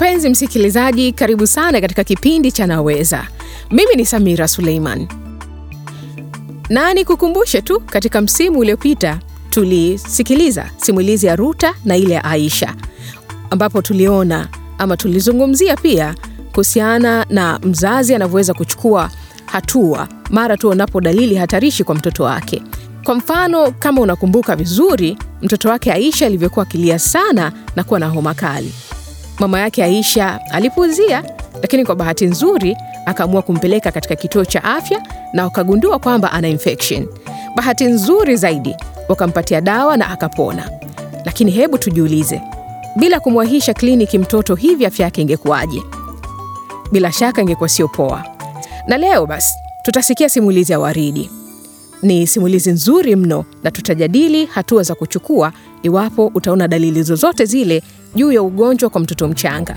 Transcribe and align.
Mpenzi 0.00 0.28
msikilizaji, 0.28 1.12
karibu 1.12 1.46
sana 1.46 1.80
katika 1.80 2.04
kipindi 2.04 2.52
cha 2.52 2.66
Naweza. 2.66 3.26
Mimi 3.70 3.94
ni 3.96 4.06
Samira 4.06 4.48
Suleiman, 4.48 5.08
na 6.68 6.94
nikukumbushe 6.94 7.62
tu, 7.62 7.80
katika 7.80 8.20
msimu 8.20 8.58
uliopita 8.58 9.18
tulisikiliza 9.50 10.70
simulizi 10.76 11.26
ya 11.26 11.36
Ruta 11.36 11.74
na 11.84 11.96
ile 11.96 12.14
ya 12.14 12.24
Aisha, 12.24 12.74
ambapo 13.50 13.82
tuliona 13.82 14.48
ama 14.78 14.96
tulizungumzia 14.96 15.76
pia 15.76 16.14
kuhusiana 16.52 17.26
na 17.30 17.58
mzazi 17.62 18.14
anavyoweza 18.14 18.54
kuchukua 18.54 19.10
hatua 19.46 20.08
mara 20.30 20.56
tu 20.56 20.72
anapo 20.72 21.00
dalili 21.00 21.34
hatarishi 21.34 21.84
kwa 21.84 21.94
mtoto 21.94 22.24
wake. 22.24 22.62
Kwa 23.04 23.14
mfano, 23.14 23.70
kama 23.78 24.00
unakumbuka 24.00 24.56
vizuri, 24.56 25.18
mtoto 25.42 25.68
wake 25.68 25.92
Aisha 25.92 26.26
alivyokuwa 26.26 26.62
akilia 26.66 26.98
sana 26.98 27.52
na 27.76 27.84
kuwa 27.84 28.00
na 28.00 28.06
homa 28.08 28.34
kali. 28.34 28.72
Mama 29.40 29.60
yake 29.60 29.84
Aisha 29.84 30.40
alipuuzia, 30.50 31.24
lakini 31.62 31.84
kwa 31.84 31.96
bahati 31.96 32.26
nzuri 32.26 32.76
akaamua 33.06 33.42
kumpeleka 33.42 33.92
katika 33.92 34.16
kituo 34.16 34.44
cha 34.44 34.64
afya 34.64 35.02
na 35.32 35.44
wakagundua 35.44 35.98
kwamba 35.98 36.32
ana 36.32 36.48
infection. 36.48 37.06
Bahati 37.56 37.84
nzuri 37.84 38.36
zaidi 38.36 38.76
wakampatia 39.08 39.60
dawa 39.60 39.96
na 39.96 40.10
akapona. 40.10 40.70
Lakini 41.24 41.50
hebu 41.50 41.78
tujiulize, 41.78 42.40
bila 42.96 43.20
kumwahisha 43.20 43.74
kliniki 43.74 44.18
mtoto 44.18 44.54
hivi 44.54 44.86
afya 44.86 45.04
yake 45.04 45.22
ingekuwaje? 45.22 45.82
Bila 46.92 47.12
shaka 47.12 47.42
ingekuwa 47.42 47.68
sio 47.68 47.88
poa. 47.88 48.24
Na 48.86 48.96
leo 48.98 49.26
basi 49.26 49.54
tutasikia 49.82 50.28
simulizi 50.28 50.72
ya 50.72 50.80
Waridi. 50.80 51.30
Ni 52.02 52.26
simulizi 52.26 52.70
nzuri 52.72 53.16
mno, 53.16 53.44
na 53.62 53.70
tutajadili 53.70 54.46
hatua 54.46 54.82
za 54.82 54.94
kuchukua 54.94 55.52
iwapo 55.82 56.30
utaona 56.34 56.68
dalili 56.68 57.02
zozote 57.02 57.44
zile 57.44 57.82
juu 58.14 58.32
ya 58.32 58.42
ugonjwa 58.42 58.90
kwa 58.90 59.00
mtoto 59.00 59.28
mchanga. 59.28 59.76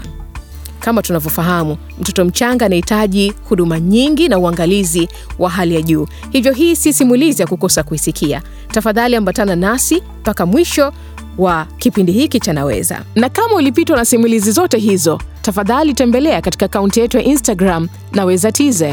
Kama 0.80 1.02
tunavyofahamu, 1.02 1.78
mtoto 2.00 2.26
mchanga 2.26 2.66
anahitaji 2.66 3.34
huduma 3.50 3.80
nyingi 3.80 4.30
na 4.30 4.40
uangalizi 4.40 5.10
wa 5.40 5.50
hali 5.50 5.76
ya 5.76 5.82
juu, 5.82 6.08
hivyo 6.30 6.52
hii 6.54 6.76
si 6.76 6.94
simulizi 6.94 7.42
ya 7.42 7.48
kukosa 7.48 7.84
kuisikia. 7.84 8.42
Tafadhali 8.68 9.16
ambatana 9.16 9.56
nasi 9.56 10.04
mpaka 10.22 10.46
mwisho 10.46 10.94
wa 11.38 11.68
kipindi 11.78 12.12
hiki 12.12 12.40
cha 12.40 12.54
Naweza. 12.54 13.02
Na 13.16 13.30
kama 13.30 13.56
ulipitwa 13.56 13.98
na 13.98 14.06
simulizi 14.06 14.52
zote 14.52 14.78
hizo, 14.78 15.20
tafadhali 15.42 15.94
tembelea 15.94 16.42
katika 16.42 16.66
akaunti 16.66 17.00
yetu 17.00 17.18
ya 17.18 17.24
Instagram 17.24 17.88
Naweza 18.12 18.52
TZ. 18.52 18.84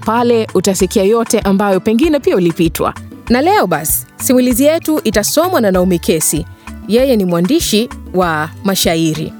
Pale 0.00 0.46
utasikia 0.54 1.04
yote 1.04 1.40
ambayo 1.40 1.80
pengine 1.80 2.20
pia 2.20 2.36
ulipitwa. 2.36 2.94
Na 3.28 3.42
leo 3.42 3.66
basi 3.66 4.06
simulizi 4.16 4.64
yetu 4.64 5.00
itasomwa 5.04 5.60
na 5.60 5.70
Naomi 5.70 5.98
Kesi. 5.98 6.46
Yeye 6.88 7.16
ni 7.16 7.24
mwandishi 7.24 7.88
wa 8.14 8.48
mashairi 8.64 9.32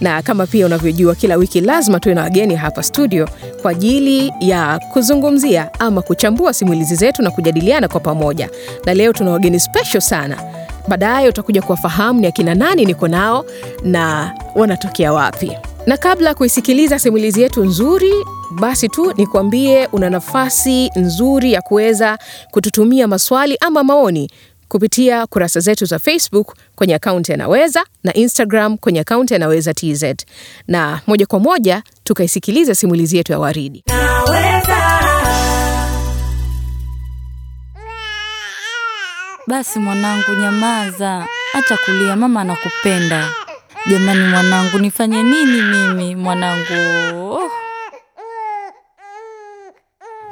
na 0.00 0.22
kama 0.22 0.46
pia 0.46 0.66
unavyojua, 0.66 1.14
kila 1.14 1.36
wiki 1.36 1.60
lazima 1.60 2.00
tuwe 2.00 2.14
na 2.14 2.22
wageni 2.22 2.54
hapa 2.56 2.82
studio 2.82 3.28
kwa 3.62 3.70
ajili 3.70 4.32
ya 4.40 4.78
kuzungumzia 4.92 5.70
ama 5.80 6.02
kuchambua 6.02 6.52
simulizi 6.54 6.94
zetu 6.94 7.22
na 7.22 7.30
kujadiliana 7.30 7.88
kwa 7.88 8.00
pamoja. 8.00 8.50
Na 8.86 8.94
leo 8.94 9.12
tuna 9.12 9.30
wageni 9.30 9.60
special 9.60 10.00
sana. 10.00 10.38
Baadaye 10.88 11.28
utakuja 11.28 11.62
kuwafahamu 11.62 12.20
ni 12.20 12.26
akina 12.26 12.54
nani 12.54 12.84
niko 12.84 13.08
nao 13.08 13.44
na 13.84 14.32
wanatokea 14.54 15.12
wapi. 15.12 15.52
Na 15.86 15.96
kabla 15.96 16.28
ya 16.28 16.34
kuisikiliza 16.34 16.98
simulizi 16.98 17.42
yetu 17.42 17.64
nzuri, 17.64 18.12
basi 18.60 18.88
tu 18.88 19.12
nikuambie 19.16 19.86
una 19.92 20.10
nafasi 20.10 20.90
nzuri 20.96 21.52
ya 21.52 21.62
kuweza 21.62 22.18
kututumia 22.50 23.08
maswali 23.08 23.56
ama 23.60 23.84
maoni 23.84 24.30
kupitia 24.68 25.26
kurasa 25.26 25.60
zetu 25.60 25.84
za 25.84 25.98
Facebook 25.98 26.54
kwenye 26.76 26.94
akaunti 26.94 27.32
ya 27.32 27.38
Naweza 27.38 27.84
na 28.04 28.14
Instagram 28.14 28.76
kwenye 28.78 29.00
akaunti 29.00 29.32
ya 29.34 29.38
Naweza 29.40 29.74
TZ. 29.74 30.04
Na 30.68 31.00
moja 31.06 31.26
kwa 31.26 31.38
moja 31.38 31.82
tukaisikiliza 32.04 32.74
simulizi 32.74 33.16
yetu 33.16 33.32
ya 33.32 33.38
Waridi. 33.38 33.84
Basi 39.46 39.78
mwanangu, 39.78 40.32
nyamaza, 40.40 41.26
acha 41.54 41.76
kulia, 41.76 42.16
mama 42.16 42.40
anakupenda. 42.40 43.28
Jamani 43.90 44.28
mwanangu, 44.28 44.78
nifanye 44.78 45.22
nini 45.22 45.62
mimi 45.62 46.16
mwanangu? 46.16 47.40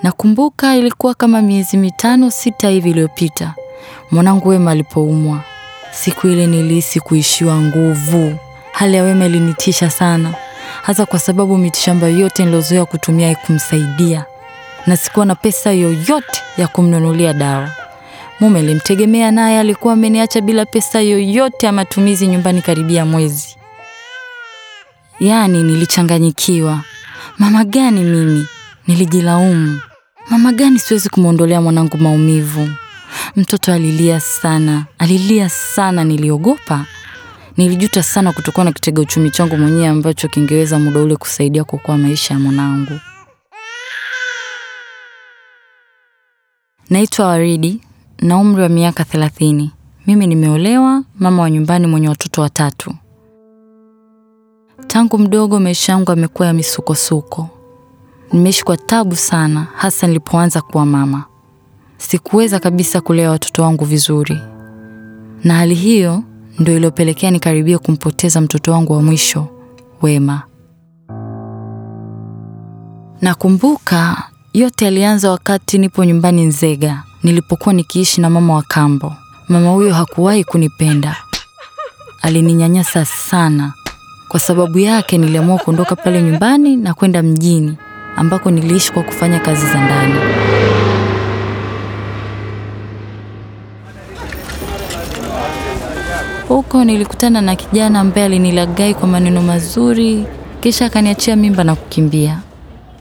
Nakumbuka 0.03 0.77
ilikuwa 0.77 1.15
kama 1.15 1.43
miezi 1.43 1.77
mitano 1.77 2.31
sita 2.31 2.69
hivi 2.69 2.91
iliyopita, 2.91 3.55
mwanangu 4.11 4.49
Wema 4.49 4.71
alipoumwa. 4.71 5.41
Siku 5.93 6.29
ile 6.29 6.47
nilihisi 6.47 7.01
kuishiwa 7.01 7.57
nguvu. 7.61 8.39
Hali 8.73 8.97
ya 8.97 9.03
Wema 9.03 9.27
ilinitisha 9.27 9.91
sana, 9.91 10.35
hasa 10.83 11.07
kwa 11.07 11.19
sababu 11.19 11.59
mitishamba 11.59 12.07
yote 12.07 12.45
nilozoea 12.45 12.85
kutumia 12.85 13.27
haikumsaidia 13.27 14.25
na 14.87 14.97
sikuwa 14.97 15.27
na 15.27 15.35
pesa 15.35 15.73
yoyote 15.73 16.43
ya 16.59 16.69
kumnunulia 16.69 17.33
dawa. 17.33 17.71
Mume 18.41 18.59
alimtegemea 18.59 19.31
naye 19.31 19.59
alikuwa 19.61 19.93
ameniacha 19.95 20.41
bila 20.41 20.67
pesa 20.67 21.01
yoyote 21.01 21.67
ya 21.67 21.73
matumizi 21.73 22.27
nyumbani 22.27 22.63
karibia 22.63 23.05
mwezi. 23.05 23.57
Yaani 25.21 25.63
nilichanganyikiwa. 25.63 26.81
Mama 27.39 27.65
gani 27.65 28.01
mimi? 28.01 28.47
Nilijilaumu. 28.87 29.81
Mama 30.31 30.53
gani 30.53 30.79
siwezi 30.79 31.09
kumwondolea 31.09 31.61
mwanangu 31.61 31.97
maumivu? 31.99 32.69
Mtoto 33.37 33.73
alilia 33.73 34.21
sana, 34.21 34.87
alilia 34.99 35.49
sana, 35.49 36.05
niliogopa. 36.05 36.87
Nilijuta 37.57 38.03
sana 38.03 38.33
kutokuwa 38.33 38.65
na 38.65 38.73
kitega 38.73 39.03
uchumi 39.03 39.31
changu 39.31 39.57
mwenyewe 39.57 39.89
ambacho 39.89 40.29
kingeweza 40.29 40.79
muda 40.79 41.01
ule 41.01 41.17
kusaidia 41.17 41.65
kuokoa 41.65 41.99
maisha 41.99 42.35
ya 42.35 42.41
mwanangu. 42.41 43.01
Naitwa 46.91 47.27
Waridi 47.27 47.81
na 48.19 48.37
umri 48.39 48.63
wa 48.63 48.69
miaka 48.69 49.05
thelathini. 49.05 49.73
Mimi 50.07 50.27
nimeolewa, 50.27 51.03
mama 51.19 51.43
wa 51.43 51.51
nyumbani 51.51 51.87
mwenye 51.87 52.09
watoto 52.09 52.41
watatu. 52.43 52.95
Tangu 54.87 55.19
mdogo 55.19 55.61
maisha 55.61 55.93
yangu 55.93 56.11
yamekuwa 56.11 56.49
ya 56.49 56.53
misukosuko. 56.55 57.49
Nimeishi 58.33 58.65
kwa 58.65 58.77
tabu 58.77 59.17
sana, 59.17 59.67
hasa 59.77 60.07
nilipoanza 60.07 60.63
kuwa 60.63 60.87
mama. 60.87 61.25
Sikuweza 61.99 62.61
kabisa 62.61 63.01
kulea 63.01 63.31
watoto 63.31 63.63
wangu 63.63 63.85
vizuri, 63.85 64.39
na 65.45 65.55
hali 65.55 65.75
hiyo 65.75 66.23
ndio 66.59 66.77
iliyopelekea 66.77 67.31
nikaribia 67.31 67.79
kumpoteza 67.79 68.41
mtoto 68.41 68.73
wangu 68.73 68.93
wa 68.93 69.03
mwisho 69.03 69.49
Wema. 70.03 70.43
Nakumbuka 73.21 74.23
yote 74.55 74.85
yalianza 74.85 75.31
wakati 75.31 75.79
nipo 75.79 76.05
nyumbani 76.05 76.45
Nzega, 76.47 77.03
nilipokuwa 77.23 77.73
nikiishi 77.75 78.21
na 78.21 78.31
mama 78.31 78.55
wa 78.55 78.63
kambo. 78.63 79.13
Mama 79.49 79.71
huyo 79.71 79.95
hakuwahi 79.95 80.45
kunipenda, 80.45 81.17
alininyanyasa 82.23 83.05
sana. 83.05 83.73
Kwa 84.29 84.41
sababu 84.41 84.79
yake 84.79 85.19
niliamua 85.19 85.59
kuondoka 85.59 85.97
pale 85.97 86.23
nyumbani 86.23 86.77
na 86.77 86.95
kwenda 86.95 87.23
mjini 87.23 87.77
ambako 88.17 88.51
niliishi 88.51 88.93
kwa 88.93 89.03
kufanya 89.03 89.41
kazi 89.41 89.67
za 89.67 89.85
ndani. 89.85 90.15
Huko 96.49 96.85
nilikutana 96.85 97.41
na 97.41 97.57
kijana 97.57 98.01
ambaye 98.01 98.27
alinilaghai 98.27 98.95
kwa 98.95 99.09
maneno 99.09 99.43
mazuri, 99.43 100.27
kisha 100.61 100.87
akaniachia 100.87 101.37
mimba 101.37 101.65
na 101.65 101.75
kukimbia. 101.77 102.41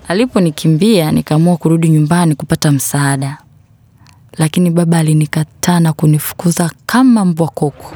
Aliponikimbia 0.07 1.11
nikaamua 1.11 1.57
kurudi 1.57 1.89
nyumbani 1.89 2.35
kupata 2.35 2.71
msaada, 2.71 3.37
lakini 4.37 4.69
baba 4.69 4.97
alinikataa 4.97 5.79
na 5.79 5.93
kunifukuza 5.93 6.71
kama 6.85 7.25
mbwa 7.25 7.47
koko. 7.47 7.91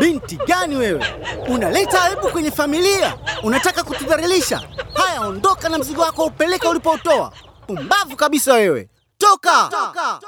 Binti 0.00 0.38
gani 0.46 0.76
wewe? 0.76 1.04
Unaleta 1.48 2.02
aibu 2.02 2.28
kwenye 2.28 2.50
familia, 2.50 3.14
unataka 3.42 3.82
kutudhalilisha. 3.84 4.60
Haya, 4.94 5.20
ondoka 5.20 5.68
na 5.68 5.78
mzigo 5.78 6.02
wako 6.02 6.24
upeleke 6.24 6.68
ulipoutoa. 6.68 7.32
Pumbavu 7.66 8.16
kabisa 8.16 8.54
wewe, 8.54 8.88
toka, 9.18 9.50
toka. 9.70 10.20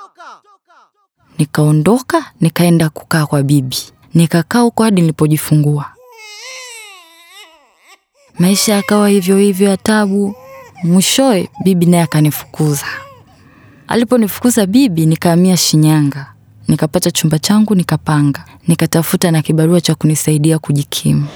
Nikaondoka 1.46 2.24
nikaenda 2.40 2.88
kukaa 2.90 3.26
kwa 3.26 3.42
bibi, 3.42 3.76
nikakaa 4.14 4.60
huko 4.60 4.82
hadi 4.82 5.00
nilipojifungua. 5.00 5.84
Maisha 8.38 8.74
yakawa 8.74 9.08
hivyo 9.08 9.38
hivyo 9.38 9.68
ya 9.68 9.76
tabu. 9.76 10.34
Mwishowe 10.84 11.48
bibi 11.64 11.86
naye 11.86 12.02
akanifukuza. 12.02 12.86
Aliponifukuza 13.88 14.66
bibi, 14.66 15.06
nikahamia 15.06 15.56
Shinyanga, 15.56 16.26
nikapata 16.68 17.10
chumba 17.10 17.38
changu, 17.38 17.74
nikapanga, 17.74 18.44
nikatafuta 18.68 19.30
na 19.30 19.42
kibarua 19.42 19.80
cha 19.80 19.94
kunisaidia 19.94 20.58
kujikimu. 20.58 21.26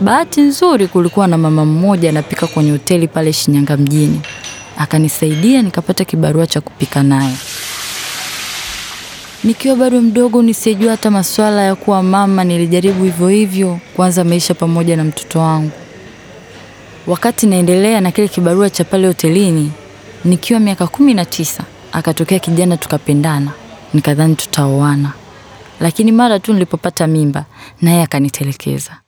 Bahati 0.00 0.40
nzuri, 0.40 0.86
kulikuwa 0.88 1.26
na 1.28 1.38
mama 1.38 1.64
mmoja 1.64 2.08
anapika 2.08 2.46
kwenye 2.46 2.70
hoteli 2.70 3.08
pale 3.08 3.32
Shinyanga 3.32 3.76
mjini, 3.76 4.20
akanisaidia 4.78 5.62
nikapata 5.62 6.04
kibarua 6.04 6.46
cha 6.46 6.60
kupika 6.60 7.02
naye. 7.02 7.36
Nikiwa 9.44 9.76
bado 9.76 10.02
mdogo 10.02 10.42
nisijua 10.42 10.90
hata 10.90 11.10
masuala 11.10 11.62
ya 11.62 11.74
kuwa 11.74 12.02
mama, 12.02 12.44
nilijaribu 12.44 13.04
hivyo 13.04 13.28
hivyo 13.28 13.80
kuanza 13.96 14.24
maisha 14.24 14.54
pamoja 14.54 14.96
na 14.96 15.04
mtoto 15.04 15.38
wangu. 15.40 15.70
Wakati 17.06 17.46
naendelea 17.46 18.00
na 18.00 18.10
kile 18.10 18.28
kibarua 18.28 18.70
cha 18.70 18.84
pale 18.84 19.06
hotelini, 19.06 19.72
nikiwa 20.24 20.60
miaka 20.60 20.86
kumi 20.86 21.14
na 21.14 21.24
tisa, 21.24 21.64
akatokea 21.92 22.38
kijana 22.38 22.76
tukapendana, 22.76 23.50
nikadhani 23.94 24.34
tutaoana, 24.36 25.12
lakini 25.80 26.12
mara 26.12 26.38
tu 26.40 26.52
nilipopata 26.52 27.06
mimba, 27.06 27.44
naye 27.82 28.02
akanitelekeza. 28.02 29.00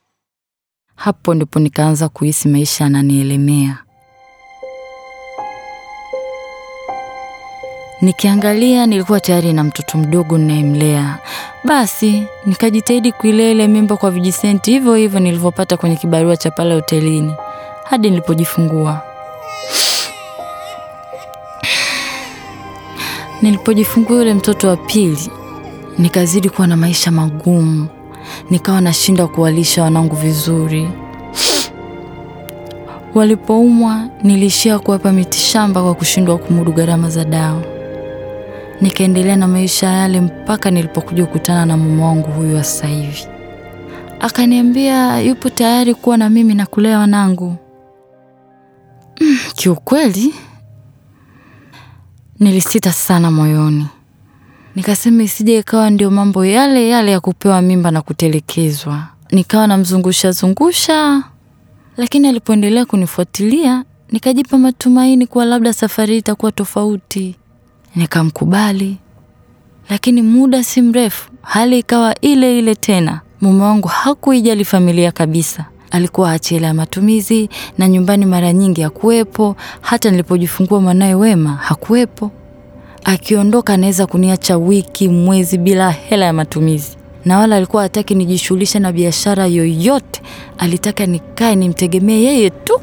Hapo 0.95 1.33
ndipo 1.33 1.59
nikaanza 1.59 2.09
kuhisi 2.09 2.47
maisha 2.47 2.83
yananielemea. 2.83 3.77
Nikiangalia 8.01 8.85
nilikuwa 8.85 9.19
tayari 9.19 9.53
na 9.53 9.63
mtoto 9.63 9.97
mdogo 9.97 10.37
ninayemlea. 10.37 11.17
Basi 11.63 12.23
nikajitahidi 12.45 13.11
kuilea 13.11 13.51
ile 13.51 13.67
mimba 13.67 13.97
kwa 13.97 14.11
vijisenti 14.11 14.71
hivyo 14.71 14.95
hivyo 14.95 15.19
nilivyopata 15.19 15.77
kwenye 15.77 15.95
kibarua 15.95 16.37
cha 16.37 16.51
pale 16.51 16.73
hotelini 16.75 17.33
hadi 17.83 18.09
nilipojifungua. 18.09 19.01
Nilipojifungua 23.41 24.17
yule 24.17 24.33
mtoto 24.33 24.67
wa 24.67 24.77
pili, 24.77 25.29
nikazidi 25.97 26.49
kuwa 26.49 26.67
na 26.67 26.75
maisha 26.77 27.11
magumu, 27.11 27.87
nikawa 28.49 28.81
nashinda 28.81 29.27
kuwalisha 29.27 29.83
wanangu 29.83 30.15
vizuri. 30.15 30.89
Walipoumwa 33.13 34.07
niliishia 34.23 34.79
kuwapa 34.79 35.11
mitishamba 35.11 35.83
kwa 35.83 35.93
kushindwa 35.95 36.37
kumudu 36.37 36.71
gharama 36.71 37.09
za 37.09 37.23
dawa. 37.25 37.74
Nikaendelea 38.81 39.35
na 39.35 39.47
maisha 39.47 39.87
yale 39.87 40.21
mpaka 40.21 40.71
nilipokuja 40.71 41.25
kukutana 41.25 41.65
na 41.65 41.77
mume 41.77 42.03
wangu 42.03 42.31
huyu 42.31 42.55
wa 42.55 42.63
sasa 42.63 42.87
hivi. 42.87 43.27
Akaniambia 44.19 45.19
yupo 45.21 45.49
tayari 45.49 45.95
kuwa 45.95 46.17
na 46.17 46.29
mimi 46.29 46.53
na 46.55 46.65
kulea 46.65 46.99
wanangu. 46.99 47.55
Mm, 49.21 49.37
kiukweli 49.55 50.33
nilisita 52.39 52.91
sana 52.91 53.31
moyoni, 53.31 53.87
nikasema 54.75 55.23
isije 55.23 55.57
ikawa 55.59 55.89
ndio 55.89 56.11
mambo 56.11 56.45
yale 56.45 56.89
yale 56.89 57.11
ya 57.11 57.19
kupewa 57.19 57.61
mimba 57.61 57.91
na 57.91 58.01
kutelekezwa. 58.01 59.07
Nikawa 59.31 59.67
namzungusha 59.67 60.31
zungusha, 60.31 61.23
lakini 61.97 62.27
alipoendelea 62.27 62.85
kunifuatilia 62.85 63.83
nikajipa 64.11 64.57
matumaini 64.57 65.27
kuwa 65.27 65.45
labda 65.45 65.73
safari 65.73 66.17
itakuwa 66.17 66.51
tofauti. 66.51 67.35
Nikamkubali, 67.95 68.97
lakini 69.89 70.21
muda 70.21 70.63
si 70.63 70.81
mrefu 70.81 71.29
hali 71.41 71.79
ikawa 71.79 72.15
ile 72.21 72.59
ile 72.59 72.75
tena. 72.75 73.21
Mume 73.41 73.63
wangu 73.63 73.87
hakuijali 73.87 74.65
familia 74.65 75.11
kabisa, 75.11 75.65
alikuwa 75.91 76.31
aache 76.31 76.55
hela 76.55 76.67
ya 76.67 76.73
matumizi, 76.73 77.49
na 77.77 77.87
nyumbani 77.87 78.25
mara 78.25 78.53
nyingi 78.53 78.81
hakuwepo. 78.81 79.55
Hata 79.81 80.11
nilipojifungua 80.11 80.81
mwanawe 80.81 81.13
Wema 81.15 81.49
hakuwepo. 81.49 82.31
Akiondoka 83.03 83.73
anaweza 83.73 84.07
kuniacha 84.07 84.57
wiki, 84.57 85.07
mwezi 85.09 85.57
bila 85.57 85.91
hela 85.91 86.25
ya 86.25 86.33
matumizi, 86.33 86.97
na 87.25 87.37
wala 87.39 87.55
alikuwa 87.55 87.83
hataki 87.83 88.15
nijishughulishe 88.15 88.79
na 88.79 88.91
biashara 88.91 89.45
yoyote. 89.47 90.21
Alitaka 90.57 91.05
nikae 91.05 91.55
nimtegemee 91.55 92.21
yeye 92.23 92.49
tu, 92.49 92.81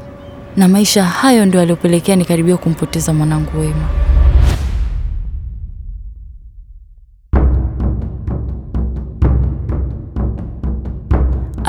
na 0.57 0.67
maisha 0.67 1.03
hayo 1.03 1.45
ndio 1.45 1.61
aliopelekea 1.61 2.15
nikaribia 2.15 2.57
kumpoteza 2.57 3.13
mwanangu 3.13 3.59
Wema. 3.59 3.89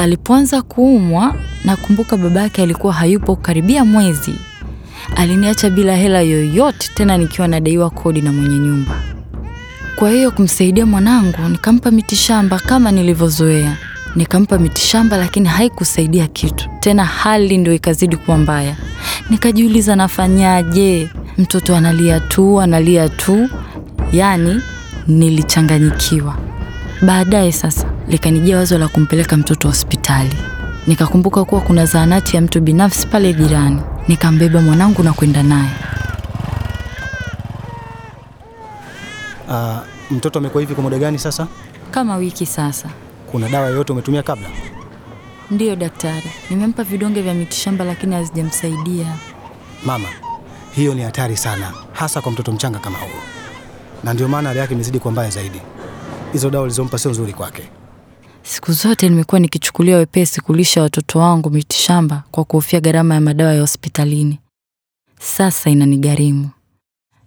Alipoanza 0.04 0.62
kuumwa, 0.62 1.34
nakumbuka 1.64 2.16
babake 2.16 2.62
alikuwa 2.62 2.92
hayupo 2.92 3.36
karibia 3.36 3.84
mwezi. 3.84 4.34
Aliniacha 5.16 5.70
bila 5.70 5.96
hela 5.96 6.20
yoyote, 6.20 6.90
tena 6.94 7.16
nikiwa 7.18 7.48
nadaiwa 7.48 7.90
kodi 7.90 8.20
na 8.22 8.32
mwenye 8.32 8.58
nyumba. 8.58 8.94
Kwa 9.96 10.10
hiyo 10.10 10.30
kumsaidia 10.30 10.86
mwanangu, 10.86 11.48
nikampa 11.48 11.90
mitishamba 11.90 12.58
kama 12.58 12.90
nilivyozoea. 12.90 13.76
Nikampa 14.16 14.58
mitishamba, 14.58 15.16
lakini 15.16 15.48
haikusaidia 15.48 16.26
kitu 16.26 16.68
tena, 16.80 17.04
hali 17.04 17.58
ndio 17.58 17.74
ikazidi 17.74 18.16
kuwa 18.16 18.38
mbaya. 18.38 18.76
Nikajiuliza 19.30 19.96
nafanyaje? 19.96 21.10
Mtoto 21.38 21.76
analia 21.76 22.20
tu 22.20 22.60
analia 22.60 23.08
tu, 23.08 23.48
yaani 24.12 24.60
nilichanganyikiwa. 25.08 26.36
Baadaye 27.02 27.52
sasa 27.52 27.93
likanijia 28.08 28.56
wazo 28.56 28.78
la 28.78 28.88
kumpeleka 28.88 29.36
mtoto 29.36 29.68
hospitali. 29.68 30.36
Nikakumbuka 30.86 31.44
kuwa 31.44 31.60
kuna 31.60 31.86
zahanati 31.86 32.36
ya 32.36 32.42
mtu 32.42 32.60
binafsi 32.60 33.06
pale 33.06 33.32
jirani, 33.32 33.80
nikambeba 34.08 34.60
mwanangu 34.60 35.02
na 35.02 35.12
kwenda 35.12 35.42
naye. 35.42 35.70
Uh, 39.48 39.76
mtoto 40.10 40.38
amekuwa 40.38 40.60
hivi 40.60 40.74
kwa 40.74 40.82
muda 40.84 40.98
gani 40.98 41.18
sasa? 41.18 41.46
Kama 41.90 42.16
wiki 42.16 42.46
sasa. 42.46 42.88
Kuna 43.30 43.48
dawa 43.48 43.66
yoyote 43.68 43.92
umetumia 43.92 44.22
kabla? 44.22 44.48
Ndiyo 45.50 45.76
daktari, 45.76 46.30
nimempa 46.50 46.84
vidonge 46.84 47.22
vya 47.22 47.34
mitishamba 47.34 47.84
lakini 47.84 48.14
hazijamsaidia. 48.14 49.16
Mama, 49.86 50.08
hiyo 50.72 50.94
ni 50.94 51.02
hatari 51.02 51.36
sana, 51.36 51.72
hasa 51.92 52.20
kwa 52.20 52.32
mtoto 52.32 52.52
mchanga 52.52 52.78
kama 52.78 52.98
huyo, 52.98 53.22
na 54.04 54.14
ndio 54.14 54.28
maana 54.28 54.48
hali 54.48 54.58
yake 54.60 54.74
imezidi 54.74 54.98
kuwa 54.98 55.12
mbaya 55.12 55.30
zaidi. 55.30 55.60
Hizo 56.32 56.50
dawa 56.50 56.64
ulizompa 56.64 56.98
sio 56.98 57.10
nzuri 57.10 57.32
kwake. 57.32 57.62
Siku 58.44 58.72
zote 58.72 59.08
nimekuwa 59.08 59.40
nikichukulia 59.40 59.96
wepesi 59.96 60.40
kulisha 60.40 60.82
watoto 60.82 61.18
wangu 61.18 61.50
mitishamba 61.50 62.22
kwa 62.30 62.44
kuhofia 62.44 62.80
gharama 62.80 63.14
ya 63.14 63.20
madawa 63.20 63.54
ya 63.54 63.60
hospitalini. 63.60 64.38
Sasa 65.20 65.70
inanigharimu. 65.70 66.50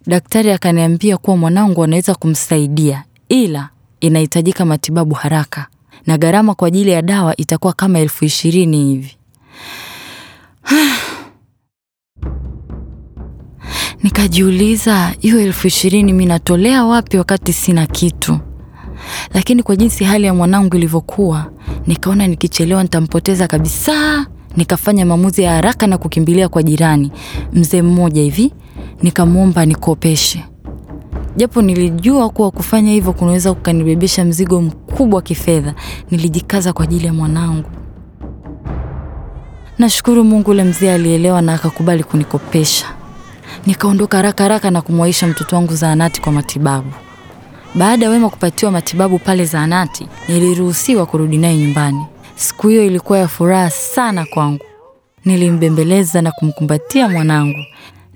Daktari 0.06 0.50
akaniambia 0.52 1.16
kuwa 1.16 1.36
mwanangu 1.36 1.84
anaweza 1.84 2.14
kumsaidia, 2.14 3.04
ila 3.28 3.68
inahitajika 4.00 4.64
matibabu 4.64 5.14
haraka 5.14 5.66
na 6.06 6.18
gharama 6.18 6.54
kwa 6.54 6.68
ajili 6.68 6.90
ya 6.90 7.02
dawa 7.02 7.36
itakuwa 7.36 7.72
kama 7.72 7.98
elfu 7.98 8.24
ishirini 8.24 8.84
hivi. 8.84 9.16
Nikajiuliza, 14.02 15.14
hiyo 15.20 15.40
elfu 15.40 15.66
ishirini 15.66 16.12
mi 16.12 16.26
natolea 16.26 16.84
wapi 16.84 17.16
wakati 17.18 17.52
sina 17.52 17.86
kitu? 17.86 18.40
Lakini 19.34 19.62
kwa 19.62 19.76
jinsi 19.76 20.04
hali 20.04 20.26
ya 20.26 20.34
mwanangu 20.34 20.76
ilivyokuwa, 20.76 21.46
nikaona 21.86 22.26
nikichelewa 22.26 22.82
nitampoteza 22.82 23.48
kabisa. 23.48 24.26
Nikafanya 24.56 25.06
maamuzi 25.06 25.42
ya 25.42 25.52
haraka 25.54 25.86
na 25.86 25.98
kukimbilia 25.98 26.48
kwa 26.48 26.62
jirani 26.62 27.12
mzee 27.52 27.82
mmoja 27.82 28.22
hivi, 28.22 28.52
nikamwomba 29.02 29.66
nikopeshe, 29.66 30.44
japo 31.36 31.62
nilijua 31.62 32.30
kuwa 32.30 32.50
kufanya 32.50 32.90
hivyo 32.92 33.12
kunaweza 33.12 33.54
kukanibebesha 33.54 34.24
mzigo 34.24 34.60
mkubwa 34.62 35.22
kifedha. 35.22 35.74
Nilijikaza 36.10 36.72
kwa 36.72 36.84
ajili 36.84 37.06
ya 37.06 37.12
mwanangu. 37.12 37.68
Nashukuru 39.78 40.24
Mungu, 40.24 40.50
ule 40.50 40.64
mzee 40.64 40.92
alielewa 40.92 41.42
na 41.42 41.54
akakubali 41.54 42.04
kunikopesha. 42.04 42.86
Nikaondoka 43.66 44.16
haraka 44.16 44.42
haraka 44.44 44.70
na 44.70 44.82
kumwaisha 44.82 45.26
mtoto 45.26 45.56
wangu 45.56 45.74
zahanati 45.74 46.20
kwa 46.20 46.32
matibabu. 46.32 46.90
Baada 47.78 48.04
ya 48.04 48.10
Wema 48.10 48.30
kupatiwa 48.30 48.70
matibabu 48.72 49.18
pale 49.18 49.44
zahanati, 49.44 50.06
niliruhusiwa 50.28 51.06
kurudi 51.06 51.38
naye 51.38 51.56
nyumbani. 51.56 52.06
Siku 52.36 52.68
hiyo 52.68 52.86
ilikuwa 52.86 53.18
ya 53.18 53.28
furaha 53.28 53.70
sana 53.70 54.24
kwangu. 54.26 54.64
Nilimbembeleza 55.24 56.22
na 56.22 56.32
kumkumbatia 56.32 57.08
mwanangu, 57.08 57.64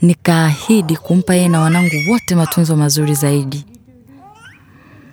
nikaahidi 0.02 0.96
kumpa 0.96 1.34
yeye 1.34 1.48
na 1.48 1.60
wanangu 1.60 1.90
wote 2.10 2.34
matunzo 2.34 2.76
mazuri 2.76 3.14
zaidi. 3.14 3.64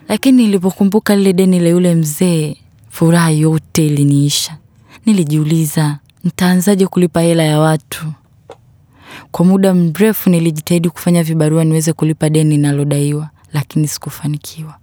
Lakini 0.07 0.43
nilipokumbuka 0.43 1.15
lile 1.15 1.33
deni 1.33 1.59
la 1.59 1.69
yule 1.69 1.95
mzee, 1.95 2.55
furaha 2.89 3.29
yote 3.29 3.85
iliniisha. 3.87 4.57
Nilijiuliza, 5.05 5.97
nitaanzaje 6.23 6.87
kulipa 6.87 7.21
hela 7.21 7.43
ya 7.43 7.59
watu? 7.59 8.05
Kwa 9.31 9.45
muda 9.45 9.73
mrefu 9.73 10.29
nilijitahidi 10.29 10.89
kufanya 10.89 11.23
vibarua 11.23 11.63
niweze 11.63 11.93
kulipa 11.93 12.29
deni 12.29 12.57
ninalodaiwa 12.57 13.29
lakini 13.53 13.87
sikufanikiwa. 13.87 14.75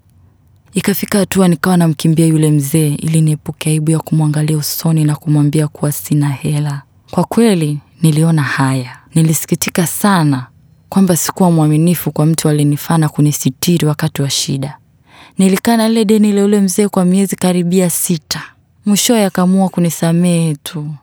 Ikafika 0.74 1.18
hatua 1.18 1.48
nikawa 1.48 1.76
namkimbia 1.76 2.26
yule 2.26 2.50
mzee 2.50 2.94
ili 2.94 3.20
niepuke 3.20 3.70
aibu 3.70 3.90
ya 3.90 3.98
kumwangalia 3.98 4.56
usoni 4.56 5.04
na 5.04 5.16
kumwambia 5.16 5.68
kuwa 5.68 5.92
sina 5.92 6.28
hela. 6.28 6.82
Kwa 7.10 7.24
kweli 7.24 7.78
niliona 8.02 8.42
haya, 8.42 8.98
nilisikitika 9.14 9.86
sana 9.86 10.46
kwamba 10.88 11.16
sikuwa 11.16 11.50
mwaminifu 11.50 12.12
kwa 12.12 12.26
mtu 12.26 12.48
alinifaa 12.48 12.98
na 12.98 13.08
kunisitiri 13.08 13.86
wakati 13.86 14.22
wa 14.22 14.30
shida. 14.30 14.78
Nilikaa 15.38 15.76
na 15.76 15.88
lile 15.88 16.04
deni 16.04 16.32
la 16.32 16.40
yule 16.40 16.60
mzee 16.60 16.88
kwa 16.88 17.04
miezi 17.04 17.36
karibia 17.36 17.90
sita. 17.90 18.42
Mwishowe 18.86 19.24
akaamua 19.24 19.68
kunisamehe 19.68 20.54
tu. 20.54 20.94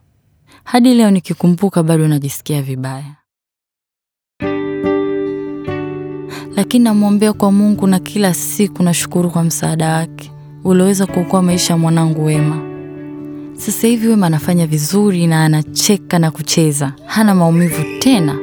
Hadi 0.64 0.94
leo 0.94 1.12
nikikumbuka 1.12 1.84
bado 1.84 2.08
najisikia 2.08 2.62
vibaya. 2.62 3.16
Lakini 6.56 6.84
namwombea 6.84 7.34
kwa 7.34 7.52
Mungu 7.52 7.88
na 7.88 8.00
kila 8.00 8.34
siku 8.34 8.84
nashukuru 8.84 9.30
kwa 9.30 9.44
msaada 9.44 9.94
wake 9.94 10.32
ulioweza 10.64 11.06
kuokoa 11.06 11.42
maisha 11.42 11.74
ya 11.74 11.78
mwanangu 11.78 12.26
Wema. 12.26 12.62
Sasa 13.58 13.88
hivi 13.88 14.08
Wema 14.08 14.28
anafanya 14.28 14.68
vizuri 14.68 15.28
na 15.28 15.46
anacheka 15.46 16.20
na 16.20 16.32
kucheza, 16.32 16.94
hana 17.06 17.36
maumivu 17.36 17.84
tena, 18.00 18.36